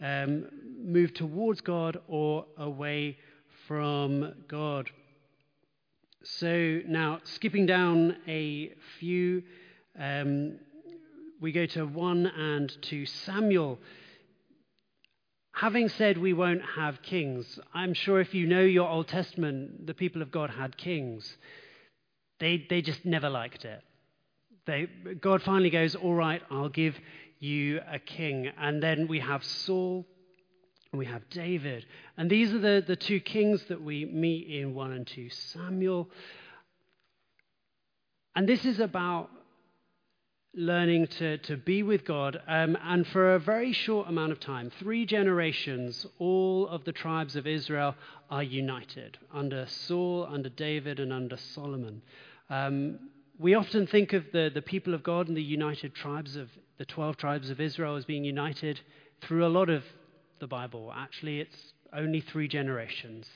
um, 0.00 0.46
move 0.82 1.14
towards 1.14 1.60
God 1.60 1.98
or 2.08 2.44
away 2.58 3.18
from 3.66 4.34
God? 4.48 4.90
So 6.22 6.80
now, 6.86 7.20
skipping 7.24 7.66
down 7.66 8.16
a 8.26 8.72
few, 8.98 9.42
um, 9.98 10.54
we 11.40 11.52
go 11.52 11.66
to 11.66 11.84
1 11.84 12.26
and 12.26 12.72
2 12.82 13.04
Samuel. 13.04 13.78
Having 15.54 15.88
said 15.90 16.18
we 16.18 16.32
won't 16.32 16.62
have 16.76 17.00
kings, 17.02 17.60
I'm 17.72 17.94
sure 17.94 18.20
if 18.20 18.34
you 18.34 18.46
know 18.46 18.62
your 18.62 18.88
Old 18.88 19.06
Testament, 19.06 19.86
the 19.86 19.94
people 19.94 20.20
of 20.20 20.32
God 20.32 20.50
had 20.50 20.76
kings. 20.76 21.36
They, 22.40 22.66
they 22.68 22.82
just 22.82 23.04
never 23.04 23.30
liked 23.30 23.64
it. 23.64 23.80
They, 24.66 24.88
God 25.20 25.42
finally 25.42 25.70
goes, 25.70 25.94
All 25.94 26.14
right, 26.14 26.42
I'll 26.50 26.68
give 26.68 26.96
you 27.38 27.80
a 27.88 28.00
king. 28.00 28.50
And 28.58 28.82
then 28.82 29.06
we 29.06 29.20
have 29.20 29.44
Saul 29.44 30.04
and 30.90 30.98
we 30.98 31.06
have 31.06 31.28
David. 31.30 31.86
And 32.16 32.28
these 32.28 32.52
are 32.52 32.58
the, 32.58 32.82
the 32.84 32.96
two 32.96 33.20
kings 33.20 33.64
that 33.68 33.80
we 33.80 34.06
meet 34.06 34.48
in 34.48 34.74
1 34.74 34.92
and 34.92 35.06
2 35.06 35.30
Samuel. 35.30 36.10
And 38.34 38.48
this 38.48 38.64
is 38.64 38.80
about 38.80 39.30
learning 40.56 41.08
to, 41.08 41.38
to 41.38 41.56
be 41.56 41.82
with 41.82 42.04
God. 42.04 42.40
Um, 42.46 42.76
and 42.82 43.06
for 43.06 43.34
a 43.34 43.38
very 43.38 43.72
short 43.72 44.08
amount 44.08 44.32
of 44.32 44.40
time, 44.40 44.70
three 44.78 45.04
generations, 45.04 46.06
all 46.18 46.68
of 46.68 46.84
the 46.84 46.92
tribes 46.92 47.36
of 47.36 47.46
Israel 47.46 47.94
are 48.30 48.42
united 48.42 49.18
under 49.32 49.66
Saul, 49.66 50.26
under 50.30 50.48
David, 50.48 51.00
and 51.00 51.12
under 51.12 51.36
Solomon. 51.36 52.02
Um, 52.50 52.98
we 53.38 53.54
often 53.54 53.86
think 53.86 54.12
of 54.12 54.24
the, 54.32 54.50
the 54.52 54.62
people 54.62 54.94
of 54.94 55.02
God 55.02 55.28
and 55.28 55.36
the 55.36 55.42
united 55.42 55.94
tribes 55.94 56.36
of 56.36 56.48
the 56.78 56.84
12 56.84 57.16
tribes 57.16 57.50
of 57.50 57.60
Israel 57.60 57.96
as 57.96 58.04
being 58.04 58.24
united 58.24 58.80
through 59.22 59.46
a 59.46 59.48
lot 59.48 59.68
of 59.68 59.82
the 60.38 60.46
Bible. 60.46 60.92
Actually, 60.94 61.40
it's 61.40 61.72
only 61.92 62.20
three 62.20 62.48
generations. 62.48 63.26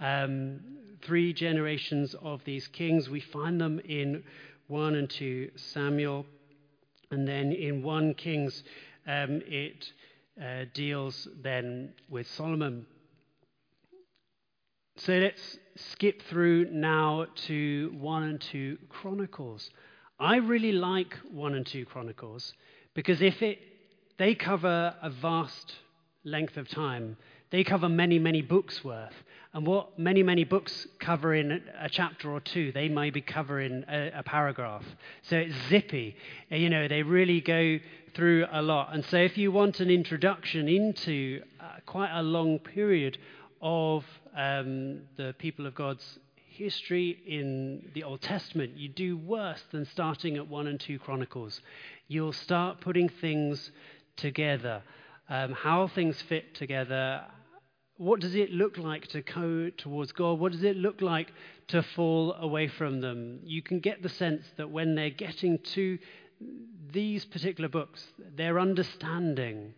Um, 0.00 0.60
three 1.02 1.32
generations 1.32 2.14
of 2.22 2.42
these 2.44 2.68
kings. 2.68 3.08
We 3.08 3.20
find 3.20 3.60
them 3.60 3.80
in 3.80 4.22
1 4.68 4.94
and 4.94 5.10
2 5.10 5.50
Samuel. 5.56 6.26
And 7.10 7.26
then 7.26 7.52
in 7.52 7.82
1 7.82 8.14
Kings, 8.14 8.62
um, 9.06 9.42
it 9.46 9.86
uh, 10.42 10.64
deals 10.74 11.28
then 11.42 11.92
with 12.08 12.26
Solomon. 12.26 12.86
So 14.96 15.12
let's 15.12 15.58
skip 15.76 16.22
through 16.28 16.70
now 16.70 17.26
to 17.46 17.94
1 17.98 18.22
and 18.24 18.40
2 18.40 18.78
Chronicles. 18.88 19.70
I 20.18 20.36
really 20.36 20.72
like 20.72 21.14
1 21.30 21.54
and 21.54 21.66
2 21.66 21.86
Chronicles 21.86 22.52
because 22.94 23.22
if 23.22 23.40
it 23.42 23.58
they 24.18 24.34
cover 24.34 24.94
a 25.00 25.10
vast 25.10 25.76
length 26.24 26.56
of 26.56 26.68
time. 26.68 27.16
They 27.50 27.64
cover 27.64 27.88
many, 27.88 28.18
many 28.18 28.42
books 28.42 28.84
worth. 28.84 29.14
And 29.58 29.66
what 29.66 29.98
many, 29.98 30.22
many 30.22 30.44
books 30.44 30.86
cover 31.00 31.34
in 31.34 31.60
a 31.80 31.88
chapter 31.88 32.30
or 32.30 32.38
two, 32.38 32.70
they 32.70 32.88
may 32.88 33.10
be 33.10 33.20
covering 33.20 33.84
a, 33.88 34.12
a 34.20 34.22
paragraph. 34.22 34.84
So 35.22 35.36
it's 35.36 35.54
zippy. 35.68 36.14
You 36.48 36.70
know, 36.70 36.86
they 36.86 37.02
really 37.02 37.40
go 37.40 37.80
through 38.14 38.46
a 38.52 38.62
lot. 38.62 38.94
And 38.94 39.04
so 39.06 39.16
if 39.16 39.36
you 39.36 39.50
want 39.50 39.80
an 39.80 39.90
introduction 39.90 40.68
into 40.68 41.42
uh, 41.58 41.80
quite 41.86 42.16
a 42.16 42.22
long 42.22 42.60
period 42.60 43.18
of 43.60 44.04
um, 44.36 45.00
the 45.16 45.34
people 45.38 45.66
of 45.66 45.74
God's 45.74 46.20
history 46.36 47.20
in 47.26 47.90
the 47.94 48.04
Old 48.04 48.22
Testament, 48.22 48.76
you 48.76 48.88
do 48.88 49.16
worse 49.16 49.64
than 49.72 49.86
starting 49.86 50.36
at 50.36 50.46
1 50.46 50.68
and 50.68 50.78
2 50.78 51.00
Chronicles. 51.00 51.60
You'll 52.06 52.32
start 52.32 52.80
putting 52.80 53.08
things 53.08 53.72
together, 54.14 54.84
um, 55.28 55.50
how 55.50 55.88
things 55.88 56.22
fit 56.28 56.54
together. 56.54 57.24
What 57.98 58.20
does 58.20 58.36
it 58.36 58.52
look 58.52 58.78
like 58.78 59.08
to 59.08 59.22
go 59.22 59.70
towards 59.76 60.12
God? 60.12 60.38
What 60.38 60.52
does 60.52 60.62
it 60.62 60.76
look 60.76 61.02
like 61.02 61.32
to 61.68 61.82
fall 61.82 62.32
away 62.34 62.68
from 62.68 63.00
them? 63.00 63.40
You 63.42 63.60
can 63.60 63.80
get 63.80 64.02
the 64.04 64.08
sense 64.08 64.44
that 64.56 64.70
when 64.70 64.94
they're 64.94 65.10
getting 65.10 65.58
to 65.74 65.98
these 66.92 67.24
particular 67.24 67.68
books, 67.68 68.04
they're 68.36 68.60
understanding 68.60 69.74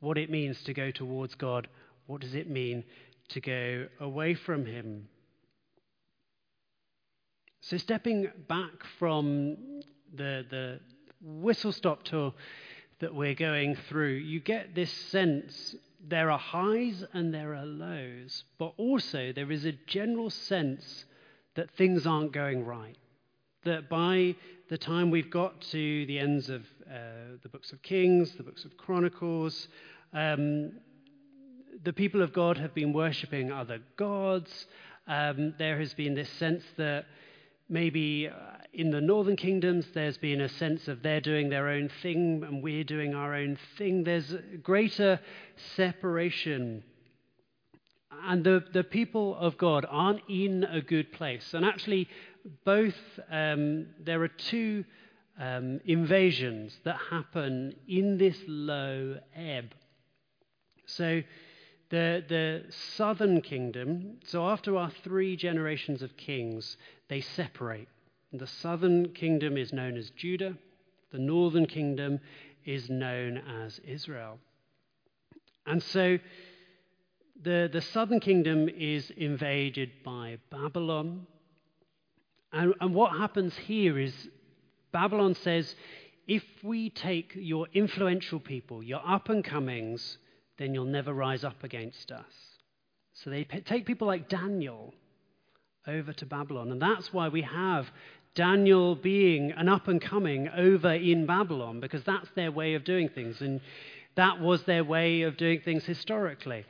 what 0.00 0.18
it 0.18 0.28
means 0.28 0.60
to 0.64 0.74
go 0.74 0.90
towards 0.90 1.36
God. 1.36 1.68
What 2.06 2.20
does 2.20 2.34
it 2.34 2.50
mean 2.50 2.82
to 3.28 3.40
go 3.40 3.86
away 4.00 4.34
from 4.34 4.66
Him? 4.66 5.08
So, 7.60 7.76
stepping 7.76 8.28
back 8.48 8.82
from 8.98 9.82
the, 10.12 10.44
the 10.50 10.80
whistle 11.22 11.70
stop 11.70 12.02
tour 12.02 12.34
that 12.98 13.14
we're 13.14 13.34
going 13.36 13.76
through, 13.88 14.14
you 14.14 14.40
get 14.40 14.74
this 14.74 14.90
sense 14.90 15.76
there 16.08 16.30
are 16.30 16.38
highs 16.38 17.04
and 17.12 17.32
there 17.32 17.54
are 17.54 17.64
lows, 17.64 18.44
but 18.58 18.72
also 18.76 19.32
there 19.32 19.52
is 19.52 19.64
a 19.64 19.72
general 19.86 20.30
sense 20.30 21.04
that 21.54 21.70
things 21.72 22.06
aren't 22.06 22.32
going 22.32 22.64
right. 22.64 22.96
That 23.64 23.88
by 23.88 24.34
the 24.68 24.78
time 24.78 25.10
we've 25.10 25.30
got 25.30 25.60
to 25.60 26.06
the 26.06 26.18
ends 26.18 26.48
of 26.48 26.62
uh, 26.90 27.36
the 27.42 27.48
books 27.48 27.72
of 27.72 27.82
Kings, 27.82 28.32
the 28.32 28.42
books 28.42 28.64
of 28.64 28.76
Chronicles, 28.76 29.68
um, 30.12 30.72
the 31.84 31.92
people 31.92 32.22
of 32.22 32.32
God 32.32 32.58
have 32.58 32.74
been 32.74 32.92
worshipping 32.92 33.52
other 33.52 33.78
gods. 33.96 34.66
Um, 35.06 35.54
there 35.58 35.78
has 35.78 35.94
been 35.94 36.14
this 36.14 36.30
sense 36.30 36.64
that 36.76 37.06
maybe 37.68 38.28
uh, 38.28 38.61
in 38.72 38.90
the 38.90 39.00
northern 39.00 39.36
kingdoms 39.36 39.86
there's 39.92 40.16
been 40.16 40.40
a 40.40 40.48
sense 40.48 40.88
of 40.88 41.02
they're 41.02 41.20
doing 41.20 41.50
their 41.50 41.68
own 41.68 41.90
thing 42.00 42.42
and 42.46 42.62
we're 42.62 42.84
doing 42.84 43.14
our 43.14 43.34
own 43.34 43.58
thing. 43.76 44.04
There's 44.04 44.34
greater 44.62 45.20
separation. 45.76 46.82
And 48.24 48.44
the, 48.44 48.64
the 48.72 48.84
people 48.84 49.36
of 49.36 49.58
God 49.58 49.84
aren't 49.88 50.20
in 50.28 50.64
a 50.64 50.80
good 50.80 51.12
place. 51.12 51.54
And 51.54 51.64
actually, 51.64 52.08
both, 52.64 52.94
um, 53.30 53.86
there 54.00 54.22
are 54.22 54.28
two 54.28 54.84
um, 55.38 55.80
invasions 55.84 56.78
that 56.84 56.96
happen 57.10 57.74
in 57.88 58.18
this 58.18 58.36
low 58.46 59.18
ebb. 59.34 59.72
So, 60.86 61.22
the, 61.90 62.24
the 62.26 62.64
southern 62.96 63.42
kingdom, 63.42 64.18
so 64.24 64.46
after 64.46 64.78
our 64.78 64.90
three 65.04 65.36
generations 65.36 66.00
of 66.00 66.16
kings, 66.16 66.78
they 67.08 67.20
separate. 67.20 67.88
The 68.32 68.46
southern 68.46 69.12
kingdom 69.12 69.56
is 69.56 69.72
known 69.72 69.96
as 69.96 70.10
Judah, 70.10 70.56
the 71.10 71.18
northern 71.18 71.66
kingdom 71.66 72.20
is 72.64 72.88
known 72.88 73.38
as 73.38 73.78
Israel. 73.86 74.38
And 75.66 75.82
so 75.82 76.18
the, 77.42 77.68
the 77.72 77.80
southern 77.80 78.20
kingdom 78.20 78.68
is 78.68 79.10
invaded 79.16 79.90
by 80.04 80.38
Babylon. 80.50 81.26
And, 82.52 82.74
and 82.80 82.94
what 82.94 83.12
happens 83.12 83.54
here 83.56 83.98
is 83.98 84.14
Babylon 84.92 85.34
says, 85.34 85.74
if 86.26 86.44
we 86.62 86.90
take 86.90 87.32
your 87.34 87.66
influential 87.74 88.40
people, 88.40 88.82
your 88.82 89.02
up 89.06 89.28
and 89.28 89.44
comings, 89.44 90.18
then 90.58 90.72
you'll 90.72 90.84
never 90.84 91.12
rise 91.12 91.44
up 91.44 91.64
against 91.64 92.12
us. 92.12 92.32
So 93.14 93.30
they 93.30 93.44
take 93.44 93.86
people 93.86 94.06
like 94.06 94.28
Daniel 94.28 94.94
over 95.86 96.12
to 96.12 96.26
Babylon. 96.26 96.70
And 96.70 96.80
that's 96.80 97.12
why 97.12 97.28
we 97.28 97.42
have 97.42 97.90
Daniel 98.34 98.94
being 98.94 99.52
an 99.52 99.68
up 99.68 99.88
and 99.88 100.00
coming 100.00 100.48
over 100.48 100.92
in 100.92 101.26
Babylon, 101.26 101.80
because 101.80 102.02
that's 102.04 102.28
their 102.34 102.50
way 102.50 102.74
of 102.74 102.84
doing 102.84 103.08
things. 103.08 103.40
And 103.40 103.60
that 104.16 104.40
was 104.40 104.62
their 104.64 104.84
way 104.84 105.22
of 105.22 105.36
doing 105.36 105.60
things 105.60 105.84
historically. 105.84 106.64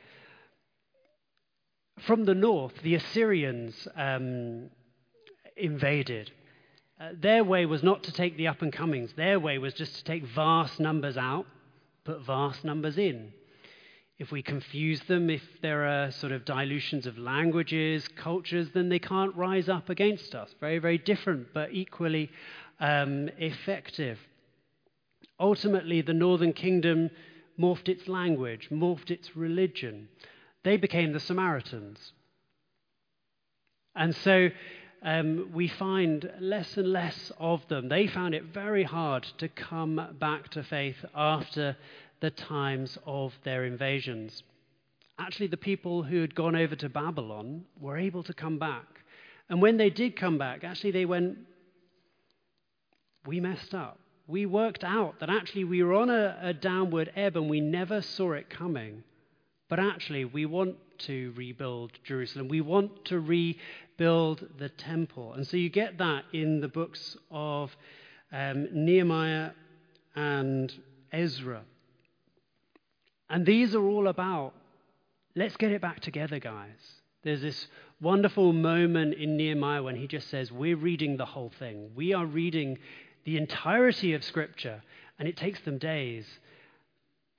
From 1.99 2.25
the 2.25 2.33
north, 2.33 2.73
the 2.81 2.95
Assyrians 2.95 3.87
um, 3.95 4.69
invaded. 5.55 6.31
Uh, 6.99 7.09
their 7.19 7.43
way 7.43 7.65
was 7.65 7.83
not 7.83 8.03
to 8.03 8.11
take 8.11 8.37
the 8.37 8.47
up 8.47 8.61
and 8.61 8.73
comings, 8.73 9.13
their 9.13 9.39
way 9.39 9.57
was 9.57 9.73
just 9.73 9.95
to 9.95 10.03
take 10.03 10.25
vast 10.25 10.79
numbers 10.79 11.17
out, 11.17 11.45
put 12.03 12.21
vast 12.25 12.63
numbers 12.63 12.97
in 12.97 13.31
if 14.23 14.31
we 14.31 14.41
confuse 14.41 15.01
them, 15.01 15.29
if 15.29 15.43
there 15.61 15.85
are 15.85 16.09
sort 16.09 16.31
of 16.31 16.45
dilutions 16.45 17.05
of 17.05 17.17
languages, 17.17 18.07
cultures, 18.15 18.69
then 18.73 18.87
they 18.87 18.97
can't 18.97 19.35
rise 19.35 19.67
up 19.67 19.89
against 19.89 20.33
us. 20.33 20.55
Very, 20.61 20.79
very 20.79 20.97
different, 20.97 21.47
but 21.53 21.73
equally 21.73 22.31
um, 22.79 23.29
effective. 23.37 24.17
Ultimately, 25.41 26.01
the 26.01 26.13
northern 26.13 26.53
kingdom 26.53 27.09
morphed 27.59 27.89
its 27.89 28.07
language, 28.07 28.69
morphed 28.71 29.11
its 29.11 29.35
religion. 29.35 30.07
They 30.63 30.77
became 30.77 31.11
the 31.11 31.19
Samaritans. 31.19 32.13
And 33.93 34.15
so 34.15 34.49
um, 35.03 35.49
we 35.53 35.67
find 35.67 36.31
less 36.39 36.77
and 36.77 36.93
less 36.93 37.29
of 37.37 37.67
them. 37.67 37.89
They 37.89 38.07
found 38.07 38.35
it 38.35 38.45
very 38.53 38.83
hard 38.83 39.23
to 39.39 39.49
come 39.49 40.15
back 40.17 40.49
to 40.51 40.63
faith 40.63 41.03
after 41.13 41.75
the 42.23 42.31
times 42.31 42.97
of 43.05 43.33
their 43.43 43.65
invasions. 43.65 44.43
Actually, 45.19 45.47
the 45.47 45.57
people 45.57 46.03
who 46.03 46.21
had 46.21 46.33
gone 46.33 46.55
over 46.55 46.73
to 46.73 46.87
Babylon 46.87 47.65
were 47.81 47.97
able 47.97 48.23
to 48.23 48.33
come 48.33 48.57
back. 48.57 48.87
And 49.49 49.61
when 49.61 49.75
they 49.75 49.89
did 49.89 50.15
come 50.15 50.37
back, 50.37 50.63
actually, 50.63 50.91
they 50.91 51.03
went, 51.03 51.37
We 53.27 53.41
messed 53.41 53.75
up. 53.75 53.99
We 54.25 54.45
worked 54.45 54.85
out 54.85 55.19
that 55.19 55.29
actually 55.29 55.65
we 55.65 55.83
were 55.83 55.95
on 55.95 56.09
a, 56.09 56.39
a 56.41 56.53
downward 56.53 57.11
ebb 57.13 57.35
and 57.35 57.49
we 57.49 57.59
never 57.59 58.01
saw 58.01 58.31
it 58.31 58.49
coming. 58.49 59.03
But 59.67 59.81
actually, 59.81 60.23
we 60.23 60.45
want 60.45 60.77
to 60.99 61.33
rebuild 61.35 61.91
Jerusalem. 62.05 62.47
We 62.47 62.61
want 62.61 63.03
to 63.05 63.19
rebuild 63.19 64.47
the 64.57 64.69
temple. 64.69 65.33
And 65.33 65.45
so 65.45 65.57
you 65.57 65.69
get 65.69 65.97
that 65.97 66.23
in 66.31 66.61
the 66.61 66.69
books 66.69 67.17
of 67.29 67.75
um, 68.31 68.69
Nehemiah 68.71 69.51
and 70.15 70.73
Ezra. 71.11 71.63
And 73.33 73.47
these 73.47 73.73
are 73.73 73.83
all 73.83 74.09
about 74.09 74.53
let's 75.35 75.57
get 75.57 75.71
it 75.71 75.81
back 75.81 76.01
together, 76.01 76.37
guys. 76.37 76.77
There's 77.23 77.41
this 77.41 77.65
wonderful 77.99 78.53
moment 78.53 79.15
in 79.15 79.37
Nehemiah 79.37 79.81
when 79.81 79.95
he 79.95 80.05
just 80.05 80.29
says, 80.29 80.51
We're 80.51 80.77
reading 80.77 81.17
the 81.17 81.25
whole 81.25 81.51
thing. 81.57 81.89
We 81.95 82.13
are 82.13 82.27
reading 82.27 82.77
the 83.25 83.37
entirety 83.37 84.13
of 84.13 84.23
Scripture, 84.23 84.83
and 85.17 85.27
it 85.27 85.35
takes 85.35 85.59
them 85.61 85.79
days. 85.79 86.27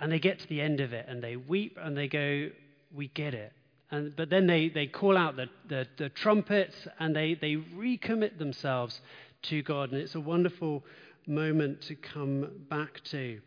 And 0.00 0.11
they 0.11 0.18
get 0.18 0.40
to 0.40 0.48
the 0.48 0.61
end 0.61 0.80
of 0.80 0.92
it 0.92 1.07
and 1.09 1.22
they 1.22 1.37
weep 1.37 1.78
and 1.80 1.96
they 1.96 2.09
go, 2.09 2.50
We 2.92 3.07
get 3.14 3.33
it. 3.33 3.52
And, 3.92 4.16
but 4.16 4.30
then 4.30 4.48
they, 4.48 4.70
they 4.70 4.88
call 4.88 5.16
out 5.16 5.37
the, 5.37 5.46
the, 5.68 5.87
the 5.96 6.09
trumpets 6.09 6.74
and 6.98 7.14
they, 7.14 7.35
they 7.35 7.54
recommit 7.54 8.37
themselves 8.37 9.00
to 9.42 9.62
God, 9.62 9.92
and 9.92 10.00
it's 10.00 10.16
a 10.16 10.20
wonderful 10.20 10.83
moment 11.28 11.83
to 11.83 11.94
come 11.94 12.50
back 12.68 13.00
to. 13.12 13.40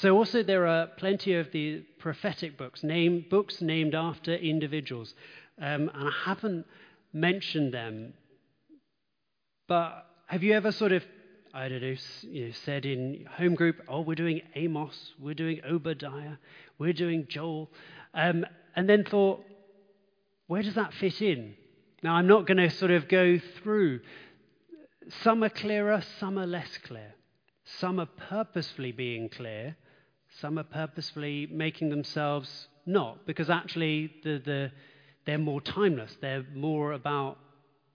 So, 0.00 0.16
also, 0.16 0.42
there 0.42 0.66
are 0.66 0.88
plenty 0.88 1.34
of 1.34 1.52
the 1.52 1.82
prophetic 1.98 2.58
books, 2.58 2.82
name, 2.82 3.24
books 3.30 3.60
named 3.60 3.94
after 3.94 4.34
individuals. 4.34 5.14
Um, 5.60 5.88
and 5.94 6.08
I 6.08 6.12
haven't 6.24 6.66
mentioned 7.12 7.72
them. 7.72 8.14
But 9.68 10.04
have 10.26 10.42
you 10.42 10.52
ever 10.54 10.72
sort 10.72 10.90
of, 10.90 11.04
I 11.54 11.68
don't 11.68 11.80
know, 11.80 11.94
you 12.22 12.46
know, 12.46 12.52
said 12.64 12.84
in 12.84 13.26
home 13.36 13.54
group, 13.54 13.76
oh, 13.88 14.00
we're 14.00 14.16
doing 14.16 14.42
Amos, 14.56 15.12
we're 15.20 15.34
doing 15.34 15.60
Obadiah, 15.64 16.38
we're 16.78 16.92
doing 16.92 17.26
Joel, 17.28 17.70
um, 18.14 18.44
and 18.74 18.88
then 18.88 19.04
thought, 19.04 19.44
where 20.48 20.62
does 20.62 20.74
that 20.74 20.92
fit 20.94 21.22
in? 21.22 21.54
Now, 22.02 22.16
I'm 22.16 22.26
not 22.26 22.46
going 22.46 22.58
to 22.58 22.68
sort 22.68 22.90
of 22.90 23.08
go 23.08 23.38
through. 23.62 24.00
Some 25.22 25.44
are 25.44 25.50
clearer, 25.50 26.02
some 26.18 26.36
are 26.36 26.46
less 26.46 26.78
clear. 26.78 27.14
Some 27.78 27.98
are 28.00 28.06
purposefully 28.06 28.92
being 28.92 29.28
clear, 29.28 29.76
some 30.40 30.58
are 30.58 30.64
purposefully 30.64 31.48
making 31.50 31.90
themselves 31.90 32.68
not, 32.86 33.26
because 33.26 33.50
actually 33.50 34.12
the, 34.24 34.42
the, 34.44 34.72
they're 35.26 35.38
more 35.38 35.60
timeless. 35.60 36.16
They're 36.20 36.44
more 36.54 36.92
about 36.92 37.38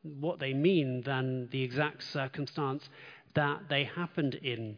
what 0.02 0.40
they 0.40 0.54
mean 0.54 1.02
than 1.02 1.50
the 1.52 1.62
exact 1.62 2.04
circumstance 2.04 2.88
that 3.36 3.64
they 3.70 3.84
happened 3.84 4.36
in. 4.36 4.78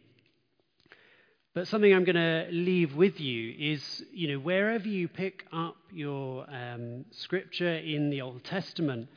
But 1.54 1.68
something 1.68 1.92
I'm 1.92 2.04
going 2.04 2.16
to 2.16 2.46
leave 2.50 2.96
with 2.96 3.20
you 3.20 3.54
is, 3.58 4.04
you 4.12 4.28
know, 4.28 4.38
wherever 4.38 4.88
you 4.88 5.06
pick 5.06 5.44
up 5.52 5.76
your 5.92 6.46
um, 6.50 7.04
scripture 7.10 7.76
in 7.76 8.08
the 8.08 8.22
Old 8.22 8.42
Testament, 8.42 9.08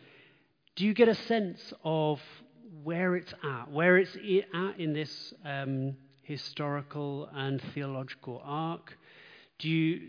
do 0.75 0.83
you 0.85 0.93
get 0.93 1.07
a 1.07 1.15
sense 1.15 1.73
of 1.85 2.19
where 2.83 3.15
it's 3.15 3.33
at, 3.41 3.71
where 3.71 3.97
it's 3.97 4.15
at 4.15 4.79
in 4.79 4.91
this 4.91 5.33
um, 5.45 5.95
historical 6.25 7.29
and 7.33 7.61
theological 7.73 8.41
arc? 8.43 8.97
Do 9.59 9.69
you 9.69 10.01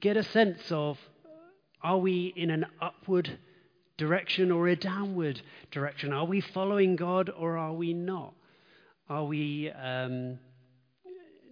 get 0.00 0.16
a 0.16 0.22
sense 0.22 0.60
of 0.70 0.98
are 1.82 1.98
we 1.98 2.32
in 2.36 2.50
an 2.50 2.66
upward 2.80 3.38
direction 3.96 4.50
or 4.50 4.68
a 4.68 4.76
downward 4.76 5.40
direction? 5.70 6.12
Are 6.12 6.24
we 6.24 6.40
following 6.40 6.96
God 6.96 7.30
or 7.30 7.56
are 7.56 7.72
we 7.72 7.92
not? 7.92 8.34
Are 9.08 9.24
we 9.24 9.70
um, 9.70 10.38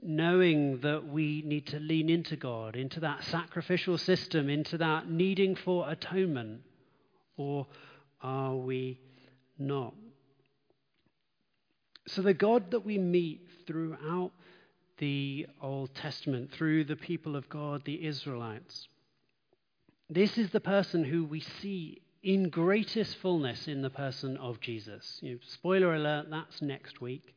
knowing 0.03 0.81
that 0.81 1.07
we 1.07 1.42
need 1.44 1.66
to 1.68 1.81
lean 1.81 2.09
into 2.09 2.37
God, 2.37 2.77
into 2.77 3.01
that 3.01 3.25
sacrificial 3.25 3.99
system, 3.99 4.49
into 4.49 4.79
that 4.79 5.11
needing 5.11 5.57
for 5.57 5.90
atonement? 5.90 6.62
Or 7.37 7.66
are 8.23 8.55
we 8.55 9.01
not? 9.59 9.94
So, 12.07 12.23
the 12.23 12.35
God 12.35 12.70
that 12.73 12.85
we 12.85 12.99
meet 12.99 13.46
throughout 13.66 14.33
the 14.99 15.46
Old 15.62 15.94
Testament, 15.94 16.53
through 16.53 16.85
the 16.85 16.96
people 16.96 17.37
of 17.37 17.49
God, 17.49 17.83
the 17.85 18.05
Israelites, 18.07 18.88
this 20.09 20.37
is 20.37 20.51
the 20.51 20.61
person 20.61 21.05
who 21.05 21.25
we 21.25 21.40
see 21.40 22.03
in 22.23 22.51
greatest 22.51 23.16
fullness 23.16 23.68
in 23.68 23.81
the 23.81 23.90
person 23.90 24.37
of 24.37 24.61
Jesus. 24.61 25.18
You 25.23 25.35
know, 25.35 25.38
spoiler 25.46 25.94
alert, 25.94 26.27
that's 26.31 26.61
next 26.61 27.01
week. 27.01 27.35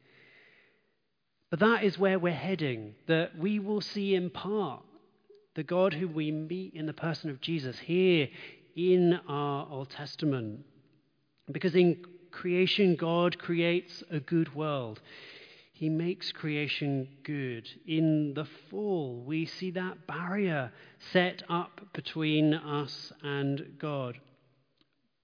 But 1.50 1.60
that 1.60 1.84
is 1.84 2.00
where 2.00 2.18
we're 2.18 2.34
heading, 2.34 2.96
that 3.08 3.38
we 3.38 3.60
will 3.60 3.82
see 3.82 4.16
in 4.16 4.32
part 4.32 4.84
the 5.56 5.64
God 5.64 5.94
who 5.94 6.08
we 6.08 6.32
meet 6.32 6.74
in 6.74 6.88
the 6.88 6.94
person 6.94 7.30
of 7.30 7.40
Jesus 7.42 7.78
here 7.78 8.28
in 8.76 9.20
our 9.28 9.68
Old 9.70 9.92
Testament. 9.92 10.66
Because 11.52 11.76
in 11.76 12.04
creation, 12.32 12.96
God 12.96 13.38
creates 13.38 14.04
a 14.10 14.20
good 14.20 14.56
world. 14.56 15.00
He 15.84 15.90
makes 15.90 16.32
creation 16.32 17.10
good. 17.24 17.68
In 17.86 18.36
the 18.36 18.46
fall, 18.70 19.22
we 19.26 19.46
see 19.46 19.70
that 19.72 20.08
barrier 20.08 20.72
set 21.12 21.44
up 21.50 21.82
between 21.92 22.54
us 22.54 23.12
and 23.22 23.76
God. 23.80 24.18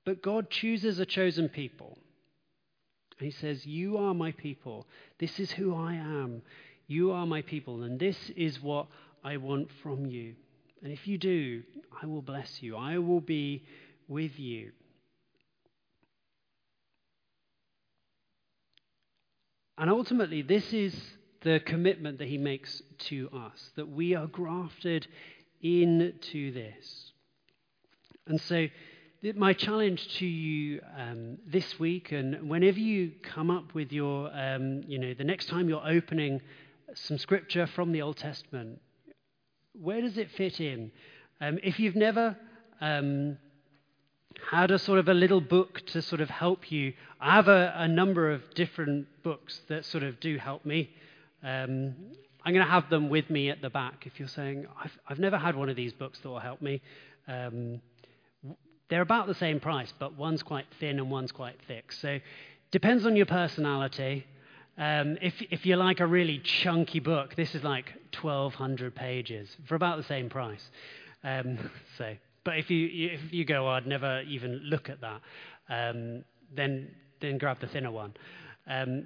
But 0.04 0.22
God 0.22 0.50
chooses 0.50 1.00
a 1.00 1.06
chosen 1.06 1.48
people. 1.48 1.98
He 3.19 3.32
says, 3.32 3.65
You 3.65 4.00
are 4.00 4.13
my 4.13 4.34
people. 4.34 4.86
This 5.17 5.39
is 5.39 5.50
who 5.50 5.74
I 5.74 5.93
am. 5.93 6.41
You 6.88 7.13
are 7.13 7.26
my 7.26 7.41
people, 7.41 7.84
and 7.84 7.98
this 7.98 8.30
is 8.36 8.62
what 8.62 8.88
I 9.24 9.38
want 9.38 9.69
from 9.82 10.08
you. 10.08 10.36
And 10.84 10.91
if 10.91 11.08
you 11.08 11.17
do, 11.17 11.63
I 12.04 12.06
will 12.06 12.22
bless 12.22 12.62
you. 12.62 12.76
I 12.76 12.98
will 12.98 13.22
be 13.22 13.63
with 14.10 14.38
you. 14.38 14.74
And 19.80 19.89
ultimately, 19.89 20.42
this 20.42 20.74
is 20.74 20.94
the 21.42 21.62
commitment 21.62 22.18
that 22.18 22.28
he 22.28 22.38
makes 22.38 22.82
to 23.08 23.30
us 23.34 23.72
that 23.78 23.88
we 23.88 24.13
are 24.13 24.28
grafted 24.28 25.08
into 25.62 26.52
this. 26.52 27.13
And 28.28 28.42
so, 28.42 28.68
my 29.36 29.54
challenge 29.54 30.18
to 30.18 30.26
you 30.26 30.82
um, 30.98 31.38
this 31.48 31.80
week, 31.80 32.12
and 32.12 32.50
whenever 32.50 32.78
you 32.78 33.13
come 33.24 33.50
up 33.50 33.74
with 33.74 33.94
your, 33.94 34.30
um, 34.34 34.84
you 34.86 35.00
know, 35.00 35.13
the 35.13 35.24
next 35.24 35.48
time 35.48 35.70
you're 35.70 35.88
opening 35.88 36.42
some 36.94 37.18
scripture 37.18 37.65
from 37.65 37.94
the 37.94 38.02
Old 38.02 38.18
Testament, 38.18 38.82
where 39.82 40.02
does 40.02 40.18
it 40.18 40.30
fit 40.32 40.60
in? 40.60 40.92
Um, 41.39 41.58
if 41.63 41.80
you've 41.80 41.96
never 41.96 42.36
um, 42.82 43.38
had 44.49 44.71
a 44.71 44.80
sort 44.80 44.99
of 44.99 45.08
a 45.08 45.13
little 45.13 45.41
book 45.41 45.86
to 45.88 46.02
sort 46.02 46.21
of 46.21 46.30
help 46.30 46.71
you. 46.71 46.93
I 47.19 47.36
have 47.36 47.47
a, 47.47 47.73
a 47.75 47.88
number 47.88 48.32
of 48.32 48.41
different 48.54 49.08
books 49.23 49.62
that 49.69 49.86
sort 49.86 50.04
of 50.04 50.19
do 50.19 50.38
help 50.38 50.65
me. 50.65 50.89
Um, 51.43 51.95
I'm 52.43 52.54
going 52.54 52.65
to 52.65 52.71
have 52.71 52.89
them 52.89 53.10
with 53.10 53.30
me 53.30 53.49
at 53.49 53.62
the 53.62 53.69
back. 53.69 54.06
If 54.06 54.19
you're 54.19 54.28
saying, 54.28 54.65
I've, 54.82 54.97
I've 55.08 55.19
never 55.19 55.38
had 55.38 55.56
one 55.56 55.69
of 55.69 55.75
these 55.75 55.93
books 55.93 56.19
that 56.19 56.30
will 56.30 56.39
help 56.39 56.62
me, 56.62 56.82
um, 57.28 57.82
they're 58.89 59.02
about 59.02 59.28
the 59.28 59.36
same 59.36 59.60
price, 59.60 59.93
but 59.99 60.17
one's 60.17 60.41
quite 60.41 60.65
thin 60.80 60.99
and 60.99 61.12
one's 61.12 61.32
quite 61.32 61.56
thick. 61.67 61.91
So 61.91 62.19
depends 62.71 63.06
on 63.06 63.15
your 63.15 63.28
personality. 63.28 64.25
Um, 64.78 65.17
if, 65.21 65.34
if 65.52 65.65
you 65.65 65.75
like 65.75 65.99
a 65.99 66.08
really 66.08 66.39
chunky 66.39 66.99
book, 66.99 67.36
this 67.36 67.54
is 67.54 67.63
like 67.63 67.93
1,200 68.19 68.95
pages 68.95 69.56
for 69.67 69.75
about 69.75 69.97
the 69.97 70.04
same 70.04 70.30
price. 70.30 70.63
Um, 71.23 71.69
so 71.97 72.15
but 72.43 72.58
if 72.58 72.69
you, 72.69 73.10
if 73.12 73.34
you 73.34 73.45
go, 73.45 73.67
oh, 73.67 73.71
I'd 73.71 73.88
never 73.88 74.21
even 74.21 74.62
look 74.63 74.89
at 74.89 75.02
that, 75.02 75.21
um, 75.69 76.23
then, 76.56 76.89
then 77.21 77.38
grab 77.38 77.60
the 77.60 77.67
thinner 77.67 77.91
one. 77.91 78.13
Um, 78.67 79.06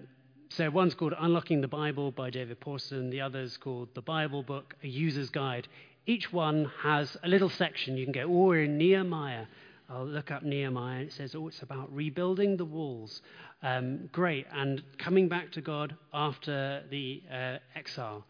so 0.50 0.70
one's 0.70 0.94
called 0.94 1.14
Unlocking 1.18 1.62
the 1.62 1.68
Bible 1.68 2.12
by 2.12 2.30
David 2.30 2.60
Pawson, 2.60 3.10
the 3.10 3.22
other's 3.22 3.58
called 3.58 3.90
The 3.96 4.02
Bible 4.02 4.44
Book, 4.44 4.76
a 4.84 4.88
User's 4.88 5.30
Guide. 5.30 5.68
Each 6.06 6.32
one 6.32 6.70
has 6.82 7.18
a 7.24 7.28
little 7.28 7.50
section. 7.50 7.98
You 7.98 8.06
can 8.06 8.14
go, 8.14 8.24
oh, 8.24 8.48
we're 8.48 8.64
in 8.64 8.78
Nehemiah. 8.78 9.46
I'll 9.90 10.06
look 10.06 10.32
up 10.32 10.44
Nehemiah. 10.44 11.04
It 11.04 11.14
says, 11.14 11.34
oh, 11.34 11.48
it's 11.48 11.62
about 11.62 11.94
rebuilding 11.94 12.58
the 12.58 12.66
walls. 12.66 13.22
Um, 13.62 14.10
great. 14.12 14.46
And 14.54 14.84
coming 14.98 15.28
back 15.28 15.52
to 15.54 15.62
God 15.62 15.96
after 16.14 16.84
the 16.90 17.24
uh, 17.32 17.58
exile. 17.76 18.26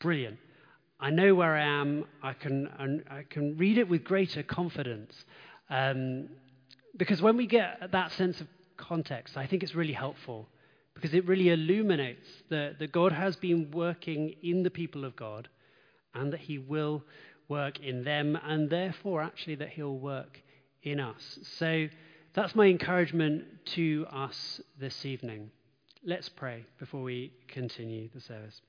Brilliant. 0.00 0.38
I 0.98 1.10
know 1.10 1.34
where 1.34 1.54
I 1.54 1.62
am. 1.62 2.04
I 2.22 2.32
can, 2.32 2.68
I 3.10 3.22
can 3.28 3.56
read 3.56 3.78
it 3.78 3.88
with 3.88 4.04
greater 4.04 4.42
confidence. 4.42 5.12
Um, 5.68 6.28
because 6.96 7.20
when 7.20 7.36
we 7.36 7.46
get 7.46 7.92
that 7.92 8.12
sense 8.12 8.40
of 8.40 8.46
context, 8.76 9.36
I 9.36 9.46
think 9.46 9.62
it's 9.62 9.74
really 9.74 9.92
helpful 9.92 10.48
because 10.94 11.12
it 11.12 11.26
really 11.26 11.50
illuminates 11.50 12.26
that, 12.48 12.78
that 12.78 12.92
God 12.92 13.12
has 13.12 13.36
been 13.36 13.70
working 13.70 14.34
in 14.42 14.62
the 14.62 14.70
people 14.70 15.04
of 15.04 15.14
God 15.14 15.48
and 16.14 16.32
that 16.32 16.40
He 16.40 16.58
will 16.58 17.04
work 17.48 17.80
in 17.80 18.02
them, 18.02 18.36
and 18.42 18.70
therefore, 18.70 19.22
actually, 19.22 19.56
that 19.56 19.68
He'll 19.68 19.98
work 19.98 20.40
in 20.82 20.98
us. 20.98 21.38
So 21.58 21.88
that's 22.34 22.54
my 22.54 22.66
encouragement 22.66 23.44
to 23.74 24.06
us 24.10 24.60
this 24.80 25.04
evening. 25.04 25.50
Let's 26.04 26.28
pray 26.28 26.64
before 26.78 27.02
we 27.02 27.32
continue 27.48 28.08
the 28.14 28.20
service. 28.20 28.60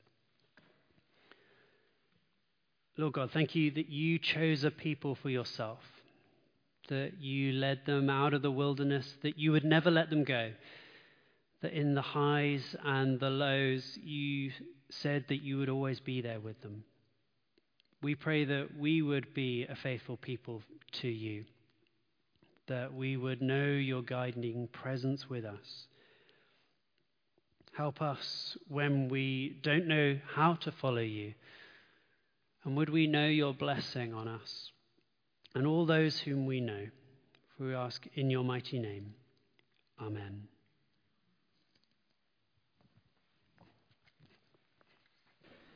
Lord 3.00 3.14
God, 3.14 3.30
thank 3.32 3.54
you 3.54 3.70
that 3.72 3.90
you 3.90 4.18
chose 4.18 4.64
a 4.64 4.72
people 4.72 5.14
for 5.14 5.30
yourself, 5.30 5.80
that 6.90 7.20
you 7.20 7.54
led 7.54 7.86
them 7.86 8.10
out 8.10 8.34
of 8.34 8.42
the 8.42 8.50
wilderness, 8.50 9.08
that 9.22 9.38
you 9.38 9.52
would 9.52 9.64
never 9.64 9.92
let 9.92 10.10
them 10.10 10.24
go, 10.24 10.52
that 11.62 11.74
in 11.74 11.94
the 11.94 12.02
highs 12.02 12.76
and 12.84 13.20
the 13.20 13.30
lows, 13.30 14.00
you 14.02 14.52
said 14.90 15.26
that 15.30 15.44
you 15.44 15.60
would 15.60 15.70
always 15.70 16.00
be 16.00 16.22
there 16.22 16.40
with 16.40 16.60
them. 16.62 16.84
We 18.02 18.16
pray 18.16 18.46
that 18.46 18.70
we 18.80 19.04
would 19.04 19.32
be 19.36 19.68
a 19.70 19.76
faithful 19.76 20.18
people 20.18 20.64
to 20.94 21.08
you, 21.08 21.46
that 22.68 22.96
we 22.96 23.16
would 23.16 23.44
know 23.44 23.68
your 23.68 24.02
guiding 24.02 24.70
presence 24.72 25.30
with 25.30 25.46
us. 25.46 25.86
Help 27.74 28.02
us 28.02 28.58
when 28.68 29.08
we 29.08 29.60
don't 29.62 29.86
know 29.88 30.18
how 30.34 30.56
to 30.56 30.72
follow 30.72 30.98
you 30.98 31.36
and 32.68 32.76
would 32.76 32.90
we 32.90 33.08
know 33.08 33.28
your 33.28 33.54
blessing 33.54 34.14
on 34.14 34.28
us 34.28 34.72
and 35.56 35.66
all 35.66 35.86
those 35.86 36.20
whom 36.20 36.46
we 36.46 36.60
know? 36.60 36.88
For 37.58 37.64
we 37.64 37.74
ask 37.74 38.06
in 38.16 38.30
your 38.30 38.44
mighty 38.44 38.78
name. 38.78 39.14
Amen. 40.02 40.50